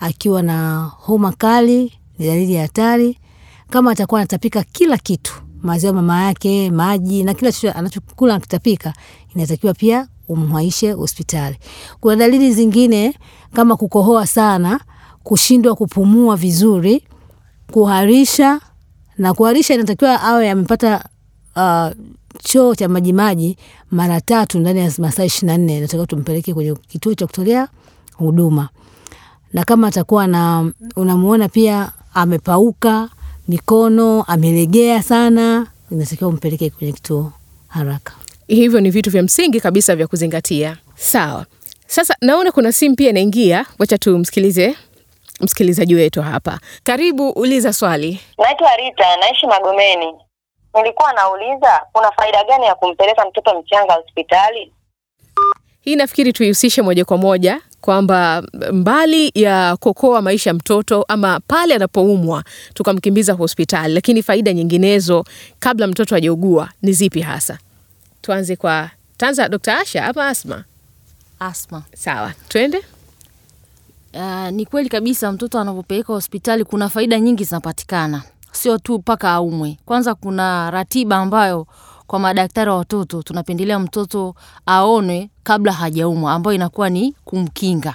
Akiwa 0.00 0.42
na 0.42 0.84
homa 0.84 1.32
kali 1.32 1.92
ni 2.18 2.26
dalili 2.26 2.54
ya 2.54 2.62
hatari. 2.62 3.18
kama 3.70 3.90
atakuwa 3.90 4.20
anatapika 4.20 4.62
kila 4.72 4.98
kitu, 4.98 5.32
maziwa 5.62 5.92
mama 5.92 6.22
yake, 6.24 6.70
maji 6.70 7.22
na 7.24 7.34
kila 7.34 7.52
chochote 7.52 7.78
anachokula 7.78 8.34
akitapika, 8.34 8.92
inatakiwa 9.36 9.74
pia 9.74 10.08
umwaishe 10.28 10.92
hospitali. 10.92 11.56
Kuna 12.00 12.16
dalili 12.16 12.52
zingine 12.54 13.14
kama 13.52 13.76
kukohoa 13.76 14.26
sana, 14.26 14.80
kushindwa 15.22 15.74
kupumua 15.74 16.36
vizuri, 16.36 17.04
kuharisha 17.72 18.60
na 19.18 19.34
kuharisha 19.34 19.74
inatakiwa 19.74 20.22
awe 20.22 20.50
amepata 20.50 21.04
uh, 21.56 21.88
choo 22.42 22.74
cha 22.74 22.88
majimaji 22.88 23.56
mara 23.90 24.20
tatu 24.20 24.58
ndani 24.58 24.80
ya 24.80 24.92
masaa 24.98 25.24
ishirini 25.24 25.52
na 25.52 25.58
nne 25.64 25.76
inatakiwa 25.78 26.06
tumpeleke 26.06 26.54
kwenye 26.54 26.74
kituo 26.74 27.14
cha 27.14 27.26
kutolea 27.26 27.68
huduma. 28.14 28.68
Na 29.52 29.64
kama 29.64 29.86
atakuwa 29.88 30.26
na 30.26 30.72
unamuona 30.96 31.48
pia 31.48 31.92
amepauka 32.14 33.08
mikono, 33.48 34.22
amelegea 34.22 35.02
sana, 35.02 35.66
inatakiwa 35.90 36.30
umpeleke 36.30 36.70
kwenye 36.70 36.92
kituo 36.92 37.32
haraka. 37.68 38.12
Hivyo 38.48 38.80
ni 38.80 38.90
vitu 38.90 39.10
vya 39.10 39.22
msingi 39.22 39.60
kabisa 39.60 39.96
vya 39.96 40.06
kuzingatia. 40.06 40.76
Sawa. 40.96 41.46
Sasa 41.86 42.14
naona 42.20 42.52
kuna 42.52 42.72
simu 42.72 42.96
pia 42.96 43.10
inaingia, 43.10 43.66
wacha 43.78 43.98
tumsikilize 43.98 44.76
msikilizaji 45.40 45.94
wetu 45.94 46.22
hapa. 46.22 46.58
Karibu, 46.84 47.30
uliza 47.30 47.72
swali. 47.72 48.20
Naitwa 48.38 48.76
Rita, 48.76 49.16
naishi 49.16 49.46
Magomeni. 49.46 50.12
Nilikuwa 50.74 51.12
nauliza 51.12 51.80
kuna 51.92 52.10
faida 52.10 52.44
gani 52.44 52.66
ya 52.66 52.74
kumpeleka 52.74 53.24
mtoto 53.26 53.60
mchanga 53.60 53.92
hospitali? 53.94 54.72
Hii 55.80 55.96
nafikiri 55.96 56.32
tuihusishe 56.32 56.82
moja 56.82 57.04
kwa 57.04 57.16
moja 57.18 57.60
kwamba 57.80 58.42
mbali 58.72 59.30
ya 59.34 59.76
kuokoa 59.76 60.22
maisha 60.22 60.50
ya 60.50 60.54
mtoto 60.54 61.04
ama 61.08 61.40
pale 61.46 61.74
anapoumwa 61.74 62.44
tukamkimbiza 62.74 63.32
hospitali, 63.32 63.94
lakini 63.94 64.22
faida 64.22 64.52
nyinginezo 64.52 65.24
kabla 65.58 65.86
mtoto 65.86 66.14
hajaugua 66.14 66.68
ni 66.82 66.92
zipi 66.92 67.20
hasa? 67.20 67.58
Tuanze 68.22 68.56
kwa 68.56 68.90
tanza, 69.16 69.48
Dr. 69.48 69.72
Asha 69.72 70.04
ama 70.04 70.28
Asma? 70.28 70.64
Asma. 71.40 71.82
Sawa, 71.94 72.32
twende. 72.48 72.82
Uh, 74.14 74.48
ni 74.50 74.66
kweli 74.66 74.88
kabisa, 74.88 75.32
mtoto 75.32 75.58
anapopeleka 75.60 76.12
hospitali 76.12 76.64
kuna 76.64 76.88
faida 76.88 77.20
nyingi 77.20 77.44
zinapatikana, 77.44 78.22
sio 78.52 78.78
tu 78.78 78.98
mpaka 78.98 79.30
aumwe. 79.30 79.78
Kwanza 79.84 80.14
kuna 80.14 80.70
ratiba 80.70 81.16
ambayo 81.16 81.66
kwa 82.06 82.18
madaktari 82.18 82.70
wa 82.70 82.76
watoto 82.76 83.22
tunapendelea 83.22 83.78
mtoto 83.78 84.34
aonwe 84.66 85.30
kabla 85.42 85.72
hajaumwa, 85.72 86.32
ambayo 86.32 86.54
inakuwa 86.54 86.90
ni 86.90 87.14
kumkinga. 87.24 87.94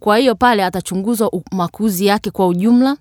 Kwa 0.00 0.18
hiyo 0.18 0.34
pale 0.34 0.64
atachunguzwa 0.64 1.30
makuzi 1.52 2.06
yake 2.06 2.30
kwa 2.30 2.46
ujumla. 2.46 2.96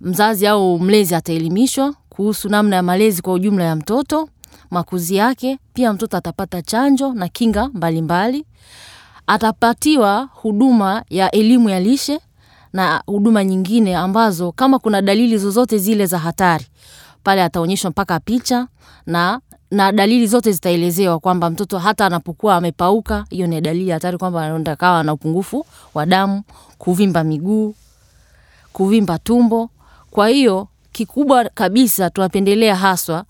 Mzazi 0.00 0.46
au 0.46 0.78
mlezi 0.78 1.14
ataelimishwa 1.14 1.94
kuhusu 2.08 2.48
namna 2.48 2.76
ya 2.76 2.82
malezi 2.82 3.22
kwa 3.22 3.32
ujumla 3.32 3.64
ya 3.64 3.76
mtoto, 3.76 4.28
makuzi 4.70 5.16
yake. 5.16 5.58
Pia 5.74 5.92
mtoto 5.92 6.16
atapata 6.16 6.62
chanjo 6.62 7.12
na 7.12 7.28
kinga 7.28 7.68
mbalimbali 7.68 8.02
mbali. 8.38 8.44
Atapatiwa 9.26 10.28
huduma 10.32 11.04
ya 11.10 11.30
elimu 11.30 11.68
ya 11.68 11.80
lishe 11.80 12.20
na 12.72 13.02
huduma 13.06 13.44
nyingine 13.44 13.96
ambazo 13.96 14.52
kama 14.52 14.78
kuna 14.78 15.02
dalili 15.02 15.38
zozote 15.38 15.78
zile 15.78 16.06
za 16.06 16.18
hatari 16.18 16.66
pale 17.24 17.42
ataonyeshwa 17.42 17.90
mpaka 17.90 18.20
picha 18.20 18.68
na 19.06 19.40
na 19.70 19.92
dalili 19.92 20.26
zote 20.26 20.52
zitaelezewa 20.52 21.18
kwamba 21.18 21.50
mtoto 21.50 21.78
hata 21.78 22.06
anapokuwa 22.06 22.56
amepauka, 22.56 23.24
hiyo 23.30 23.46
ni 23.46 23.60
dalili 23.60 23.90
hatari 23.90 24.18
kwamba 24.18 24.44
anaenda 24.44 24.76
kawa 24.76 25.02
na 25.02 25.12
upungufu 25.12 25.66
wa 25.94 26.06
damu, 26.06 26.42
kuvimba 26.78 27.24
miguu, 27.24 27.74
kuvimba 28.72 29.18
tumbo. 29.18 29.70
Kwa 30.10 30.28
hiyo 30.28 30.68
kikubwa 30.92 31.44
kabisa 31.44 32.10
tunapendelea 32.10 32.76
haswa, 32.76 33.24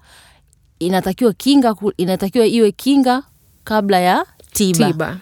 inatakiwa 0.78 1.32
kinga, 1.32 1.74
inatakiwa 1.96 2.46
iwe 2.46 2.72
kinga 2.72 3.22
kabla 3.64 4.00
ya 4.00 4.26
tiba, 4.52 4.86
Tiba. 4.86 5.16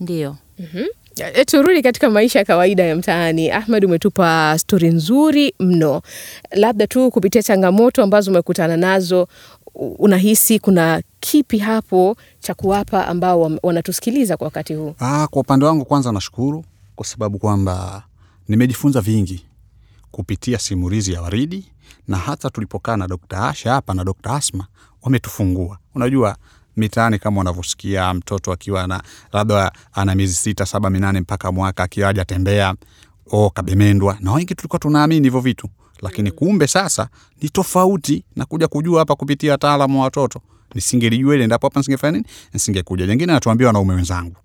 Ndio. 0.00 0.36
-hmm. 0.60 1.44
turudi 1.44 1.82
katika 1.82 2.10
maisha 2.10 2.38
ya 2.38 2.44
kawaida 2.44 2.82
ya 2.84 2.96
mtaani. 2.96 3.50
Ahmed, 3.50 3.84
umetupa 3.84 4.58
stori 4.58 4.88
nzuri 4.88 5.54
mno, 5.60 6.02
labda 6.50 6.86
tu 6.86 7.10
kupitia 7.10 7.42
changamoto 7.42 8.02
ambazo 8.02 8.30
umekutana 8.30 8.76
nazo, 8.76 9.28
unahisi 9.74 10.58
kuna 10.58 11.02
kipi 11.20 11.58
hapo 11.58 12.16
cha 12.40 12.54
kuwapa 12.54 13.06
ambao 13.08 13.50
wanatusikiliza 13.62 14.36
kwa 14.36 14.44
wakati 14.44 14.74
huu? 14.74 14.94
Ah, 14.98 15.26
kwa 15.30 15.40
upande 15.42 15.66
wangu 15.66 15.84
kwanza 15.84 16.12
nashukuru 16.12 16.64
kwa 16.96 17.06
sababu 17.06 17.38
kwamba 17.38 18.02
nimejifunza 18.48 19.00
vingi 19.00 19.44
kupitia 20.10 20.58
simulizi 20.58 21.12
ya 21.12 21.22
Waridi 21.22 21.72
na 22.08 22.16
hata 22.16 22.50
tulipokaa 22.50 22.96
na 22.96 23.06
dokta 23.08 23.48
Asha 23.48 23.72
hapa 23.72 23.94
na 23.94 24.04
dokta 24.04 24.30
Asma 24.30 24.66
wametufungua. 25.02 25.78
Unajua 25.94 26.36
mitaani 26.76 27.18
kama 27.18 27.40
unavyosikia 27.40 28.14
mtoto 28.14 28.52
akiwa 28.52 28.86
na 28.86 29.02
labda 29.32 29.72
ana 29.92 30.14
miezi 30.14 30.34
sita 30.34 30.66
saba 30.66 30.90
minane 30.90 31.20
mpaka 31.20 31.52
mwaka 31.52 31.82
akiwa 31.82 32.06
hajatembea 32.06 32.74
o 33.30 33.50
kabemendwa, 33.50 34.16
na 34.20 34.32
wengi 34.32 34.54
tulikuwa 34.54 34.78
tunaamini 34.78 35.26
hivyo 35.26 35.40
vitu, 35.40 35.68
lakini 36.02 36.30
kumbe 36.30 36.66
sasa 36.66 37.08
ni 37.42 37.48
tofauti, 37.48 38.24
na 38.36 38.44
kuja 38.44 38.68
kujua 38.68 38.98
hapa 38.98 39.14
kupitia 39.14 39.52
wataalamu 39.52 39.98
wa 39.98 40.04
watoto. 40.04 40.40
Nisingelijua 40.74 41.34
ile 41.34 41.44
endapo 41.44 41.66
hapa 41.66 41.80
nisingefanya 41.80 42.12
nini, 42.12 42.24
nisingekuja. 42.52 43.06
Jengine 43.06 43.32
natuambia 43.32 43.66
wanaume 43.66 43.94
wenzangu, 43.94 44.36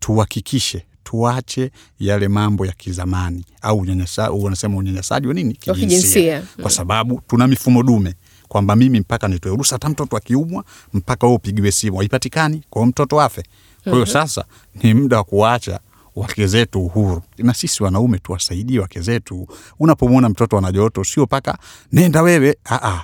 tuhakikishe 0.00 0.86
tuache 1.04 1.70
yale 2.00 2.28
mambo 2.28 2.66
ya 2.66 2.72
kizamani 2.72 3.44
au 3.62 3.78
unyanyasa, 3.78 4.30
wanasema 4.30 4.76
unyanyasaji 4.76 5.26
wa 5.26 5.34
nini 5.34 5.54
kijinsia. 5.54 6.42
kwa 6.62 6.70
sababu 6.70 7.20
tuna 7.26 7.46
mifumo 7.46 7.82
dume 7.82 8.14
kwamba 8.48 8.76
mimi 8.76 9.00
mpaka 9.00 9.28
nitoe 9.28 9.50
ruhusa 9.52 9.74
hata 9.74 9.88
mtoto 9.88 10.16
akiumwa 10.16 10.64
mpaka 10.92 11.26
wewe 11.26 11.36
upigiwe 11.36 11.72
simu. 11.72 11.96
Haipatikani 11.98 12.62
kwa 12.70 12.86
mtoto 12.86 13.20
afe. 13.20 13.42
Kwa 13.84 13.92
hiyo 13.92 14.06
sasa 14.06 14.44
ni 14.82 14.94
muda 14.94 15.16
wa 15.16 15.24
kuacha 15.24 15.80
wake 16.16 16.46
zetu 16.46 16.80
uhuru. 16.86 17.22
Na 17.38 17.54
sisi 17.54 17.82
wanaume 17.82 18.18
tuwasaidie 18.18 18.80
wake 18.80 19.00
zetu. 19.00 19.46
Unapomwona 19.78 20.28
mtoto 20.28 20.58
ana 20.58 20.72
joto 20.72 21.04
sio 21.04 21.26
paka 21.26 21.58
nenda 21.92 22.22
wewe. 22.22 22.56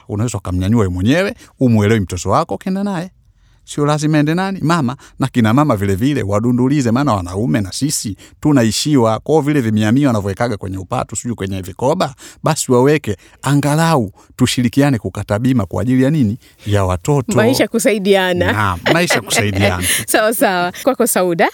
Unaweza 0.09 0.38
ukamnyanyua 0.38 0.90
mwenyewe 0.90 1.35
umwelewi 1.61 2.00
mtoto 2.00 2.31
wako 2.31 2.59
kenda 2.59 2.85
naye 2.85 3.11
sio 3.64 3.87
lazima 3.87 4.18
ende 4.18 4.35
nani 4.35 4.59
mama 4.62 4.96
na 5.18 5.27
kina 5.29 5.55
mama 5.55 5.77
vile 5.77 5.94
vile 5.94 6.22
wadundulize 6.22 6.90
maana 6.90 7.12
wanaume 7.14 7.61
na 7.61 7.72
sisi 7.72 8.16
tunaishiwa 8.40 9.18
kwao 9.20 9.40
vile 9.40 9.61
vimiamia 9.61 10.07
wanavyowekaga 10.07 10.57
kwenye 10.57 10.79
upatu 10.79 11.16
sijui 11.16 11.35
kwenye 11.35 11.61
vikoba 11.62 12.14
basi 12.42 12.72
waweke 12.72 13.16
angalau 13.42 14.12
tushirikiane 14.37 14.98
kukata 14.98 15.38
bima 15.38 15.66
kwa 15.66 15.83
ajili 15.83 16.03
ya 16.03 16.11
nini 16.11 16.38
ya 16.66 16.85
watoto 16.85 17.37
Maisha 17.37 17.68
kusaidiana. 17.68 18.53
na, 18.53 18.79
maisha 18.92 19.20
kusaidiana 19.20 19.83
Sawa 20.07 20.35
sawa. 20.35 20.72
Kwako 20.83 21.07
Sauda, 21.07 21.48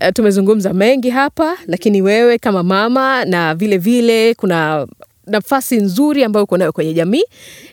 eh, 0.00 0.12
tumezungumza 0.14 0.72
mengi 0.72 1.10
hapa, 1.10 1.56
lakini 1.66 2.02
wewe 2.02 2.38
kama 2.38 2.62
mama 2.62 3.24
na 3.24 3.54
vile 3.54 3.78
vile 3.78 4.34
kuna 4.34 4.86
nafasi 5.26 5.76
nzuri 5.76 6.24
ambayo 6.24 6.44
uko 6.44 6.56
nayo 6.56 6.72
kwenye 6.72 6.94
jamii 6.94 7.22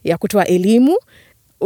ya 0.03 0.17
kutoa 0.17 0.45
elimu. 0.45 0.97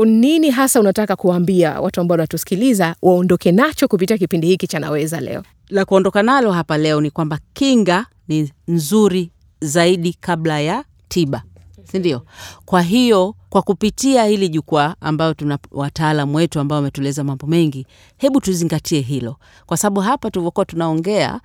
Nini 0.06 0.49
hasa 0.49 0.80
unataka 0.80 1.15
kuwaambia 1.15 1.82
watu 1.82 2.01
ambao 2.01 2.13
wanatusikiliza 2.13 2.95
waondoke 3.01 3.51
nacho 3.51 3.88
kupitia 3.88 4.17
kipindi 4.17 4.47
hiki 4.47 4.67
cha 4.67 4.80
Naweza 4.80 5.19
leo? 5.19 5.43
la 5.69 5.86
kuondoka 5.86 6.23
nalo 6.23 6.51
hapa 6.51 6.77
leo 6.77 7.01
ni 7.01 7.12
kwamba 7.12 7.39
kinga 7.54 8.06
ni 8.27 8.51
nzuri 8.67 9.32
zaidi 9.62 10.13
kabla 10.13 10.60
ya 10.60 10.84
tiba 11.08 11.43
sindio 11.91 12.25
kwa 12.65 12.82
hiyo 12.82 13.36
kwa 13.49 13.62
kupitia 13.62 14.25
hili 14.25 14.49
jukwaa 14.49 14.95
ambayo 15.01 15.34
tuna 15.34 15.60
wataalam 15.71 16.36
wetu 16.36 16.60
ambao 16.60 16.75
wametueleza 16.75 17.23
mambo 17.23 17.47
mengi 17.47 17.88
hebu 18.17 18.41
tuzingatie 18.41 18.99
hilo 19.01 19.36
kwa 19.65 19.77
sababu 19.77 19.99
hapa 20.01 20.32
tulivyokuwa 20.32 20.65
tunaongea 20.65 21.41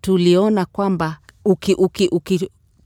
tuliona 0.00 0.64
kwamba 0.64 1.18
uki 1.44 1.74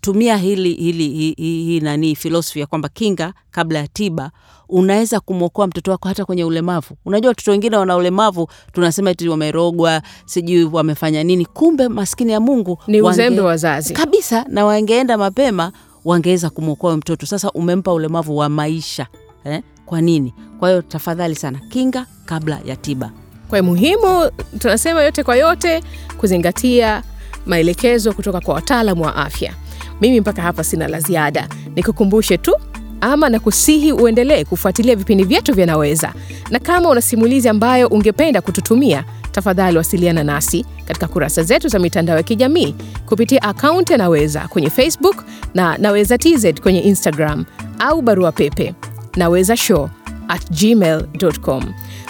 tumia 0.04 0.36
hili 0.36 0.72
hili 0.74 1.08
hii 1.08 1.34
hi, 1.36 1.64
hi, 1.64 1.80
nani 1.80 2.16
filosofi 2.16 2.60
ya 2.60 2.66
kwamba 2.66 2.88
kinga 2.88 3.32
kabla 3.50 3.78
ya 3.78 3.88
tiba 3.88 4.30
unaweza 4.68 5.20
kumwokoa 5.20 5.66
mtoto 5.66 5.90
wako 5.90 6.08
hata 6.08 6.24
kwenye 6.24 6.44
ulemavu 6.44 6.96
unajua 7.04 7.28
watoto 7.28 7.50
wengine 7.50 7.76
wana 7.76 7.96
ulemavu 7.96 8.48
tunasema 8.72 9.10
eti 9.10 9.28
wamerogwa 9.28 10.02
sijui 10.26 10.64
wamefanya 10.64 11.24
nini 11.24 11.46
kumbe 11.46 11.88
maskini 11.88 12.32
ya 12.32 12.40
mungu 12.40 12.78
Ni 12.86 13.02
uzembe 13.02 13.40
wazazi. 13.42 13.94
kabisa 13.94 14.44
na 14.48 14.64
wangeenda 14.64 15.18
mapema 15.18 15.72
wangeweza 16.04 16.50
kumwokoa 16.50 16.96
mtoto 16.96 17.26
sasa 17.26 17.50
umempa 17.50 17.92
ulemavu 17.92 18.36
wa 18.36 18.48
maisha 18.48 19.06
eh? 19.44 19.62
kwa 19.86 20.00
nini 20.00 20.34
kwa 20.58 20.68
hiyo 20.68 20.82
tafadhali 20.82 21.34
sana 21.34 21.58
kinga 21.68 22.06
kabla 22.24 22.60
ya 22.64 22.76
tiba 22.76 23.10
Kwa 23.48 23.62
muhimu, 23.62 24.30
tunasema 24.58 25.02
yote 25.02 25.22
kwa 25.24 25.36
yote, 25.36 25.82
kuzingatia 26.18 27.02
maelekezo 27.46 28.12
kutoka 28.12 28.40
kwa 28.40 28.54
wataalamu 28.54 29.02
wa 29.02 29.16
afya. 29.16 29.54
Mimi 30.00 30.20
mpaka 30.20 30.42
hapa 30.42 30.64
sina 30.64 30.88
la 30.88 31.00
ziada, 31.00 31.48
nikukumbushe 31.76 32.38
tu 32.38 32.54
ama 33.00 33.28
na 33.28 33.40
kusihi 33.40 33.92
uendelee 33.92 34.44
kufuatilia 34.44 34.96
vipindi 34.96 35.24
vyetu 35.24 35.54
vya 35.54 35.66
Naweza, 35.66 36.12
na 36.50 36.58
kama 36.58 36.88
una 36.88 37.00
simulizi 37.00 37.48
ambayo 37.48 37.86
ungependa 37.88 38.40
kututumia, 38.40 39.04
tafadhali 39.32 39.76
wasiliana 39.78 40.24
nasi 40.24 40.66
katika 40.86 41.08
kurasa 41.08 41.42
zetu 41.42 41.68
za 41.68 41.78
mitandao 41.78 42.16
ya 42.16 42.22
kijamii 42.22 42.74
kupitia 43.06 43.42
akaunti 43.42 43.92
ya 43.92 43.98
Naweza 43.98 44.48
kwenye 44.48 44.70
Facebook 44.70 45.24
na 45.54 45.78
Naweza 45.78 46.18
TZ 46.18 46.60
kwenye 46.62 46.80
Instagram 46.80 47.44
au 47.78 48.02
barua 48.02 48.32
pepe 48.32 48.74
naweza 49.16 49.56
show. 49.56 49.88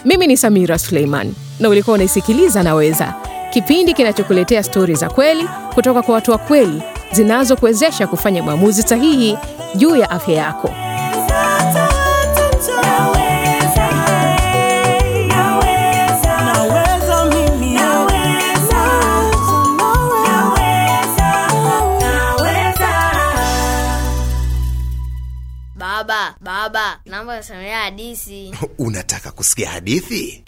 Mimi 0.05 0.27
ni 0.27 0.37
Samira 0.37 0.79
Suleiman 0.79 1.35
na 1.61 1.69
ulikuwa 1.69 1.95
unaisikiliza 1.95 2.63
Naweza, 2.63 3.15
kipindi 3.53 3.95
kinachokuletea 3.95 4.63
stori 4.63 4.95
za 4.95 5.11
kweli 5.11 5.49
kutoka 5.75 6.03
kwa 6.03 6.15
watu 6.15 6.31
wa 6.31 6.39
kweli 6.39 6.83
zinazokuwezesha 7.15 8.07
kufanya 8.07 8.43
maamuzi 8.43 8.83
sahihi 8.83 9.39
juu 9.75 9.97
ya 9.97 10.11
afya 10.11 10.35
yako. 10.35 10.71
Baba, 25.77 26.35
baba, 26.41 27.01
naomba 27.07 27.37
nisamea 27.37 27.79
hadithi. 27.79 28.55
Unataka 28.79 29.31
kusikia 29.31 29.71
hadithi? 29.71 30.45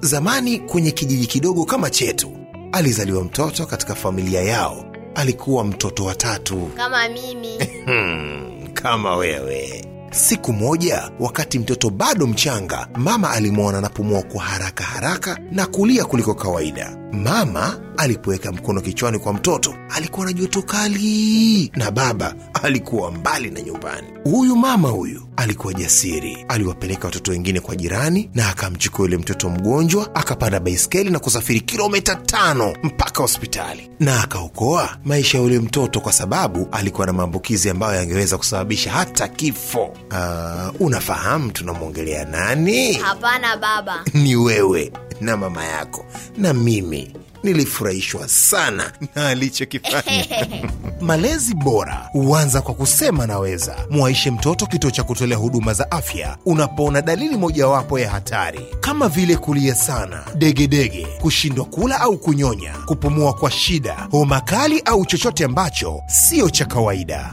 Zamani 0.00 0.58
kwenye 0.58 0.90
kijiji 0.90 1.26
kidogo 1.26 1.64
kama 1.64 1.90
chetu, 1.90 2.36
alizaliwa 2.72 3.24
mtoto 3.24 3.66
katika 3.66 3.94
familia 3.94 4.40
yao. 4.42 4.91
Alikuwa 5.14 5.64
mtoto 5.64 6.04
wa 6.04 6.14
tatu. 6.14 6.70
Kama 6.76 7.08
mimi. 7.08 7.58
Hmm, 7.84 8.68
kama 8.82 9.16
wewe. 9.16 9.84
Siku 10.10 10.52
moja, 10.52 11.10
wakati 11.20 11.58
mtoto 11.58 11.90
bado 11.90 12.26
mchanga, 12.26 12.88
mama 12.94 13.30
alimwona 13.30 13.78
anapumua 13.78 14.22
kwa 14.22 14.42
haraka 14.42 14.84
haraka 14.84 15.38
na 15.50 15.66
kulia 15.66 16.04
kuliko 16.04 16.34
kawaida. 16.34 17.01
Mama 17.12 17.78
alipoweka 17.96 18.52
mkono 18.52 18.80
kichwani 18.80 19.18
kwa 19.18 19.32
mtoto, 19.32 19.74
alikuwa 19.88 20.26
na 20.26 20.32
joto 20.32 20.62
kali, 20.62 21.72
na 21.76 21.90
baba 21.90 22.34
alikuwa 22.62 23.10
mbali 23.12 23.50
na 23.50 23.60
nyumbani. 23.60 24.06
Huyu 24.24 24.56
mama 24.56 24.88
huyu 24.88 25.22
alikuwa 25.36 25.74
jasiri, 25.74 26.44
aliwapeleka 26.48 27.04
watoto 27.04 27.30
wengine 27.32 27.60
kwa 27.60 27.76
jirani 27.76 28.30
na 28.34 28.48
akamchukua 28.48 29.04
yule 29.04 29.16
mtoto 29.16 29.50
mgonjwa, 29.50 30.14
akapanda 30.14 30.60
baiskeli 30.60 31.10
na 31.10 31.18
kusafiri 31.18 31.60
kilomita 31.60 32.14
tano 32.16 32.74
mpaka 32.82 33.22
hospitali, 33.22 33.90
na 34.00 34.22
akaokoa 34.22 34.96
maisha 35.04 35.38
ya 35.38 35.44
yule 35.44 35.58
mtoto 35.58 36.00
kwa 36.00 36.12
sababu 36.12 36.68
alikuwa 36.72 37.06
na 37.06 37.12
maambukizi 37.12 37.70
ambayo 37.70 37.94
yangeweza 37.98 38.38
kusababisha 38.38 38.92
hata 38.92 39.28
kifo. 39.28 39.84
Uh, 40.10 40.80
unafahamu 40.80 41.50
tunamwongelea 41.52 42.24
nani? 42.24 42.92
Hapana 42.92 43.56
baba. 43.56 44.04
Ni 44.14 44.36
wewe 44.36 44.92
na 45.20 45.36
mama 45.36 45.64
yako 45.64 46.04
na 46.38 46.52
mimi 46.54 47.01
nilifurahishwa 47.42 48.28
sana 48.28 48.92
na 49.14 49.28
alichokifanya. 49.28 50.26
Malezi 51.00 51.54
bora 51.54 52.08
huanza 52.12 52.60
kwa 52.62 52.74
kusema 52.74 53.26
naweza. 53.26 53.76
Mwaishe 53.90 54.30
mtoto 54.30 54.66
kituo 54.66 54.90
cha 54.90 55.02
kutolea 55.02 55.38
huduma 55.38 55.74
za 55.74 55.90
afya 55.90 56.36
unapoona 56.46 57.02
dalili 57.02 57.36
mojawapo 57.36 57.98
ya 57.98 58.10
hatari 58.10 58.60
kama 58.80 59.08
vile 59.08 59.36
kulia 59.36 59.74
sana, 59.74 60.22
degedege, 60.34 61.06
kushindwa 61.20 61.64
kula 61.64 62.00
au 62.00 62.18
kunyonya, 62.18 62.72
kupumua 62.86 63.32
kwa 63.32 63.50
shida, 63.50 64.08
homa 64.10 64.40
kali 64.40 64.80
au 64.84 65.06
chochote 65.06 65.44
ambacho 65.44 66.02
sio 66.06 66.50
cha 66.50 66.64
kawaida. 66.64 67.32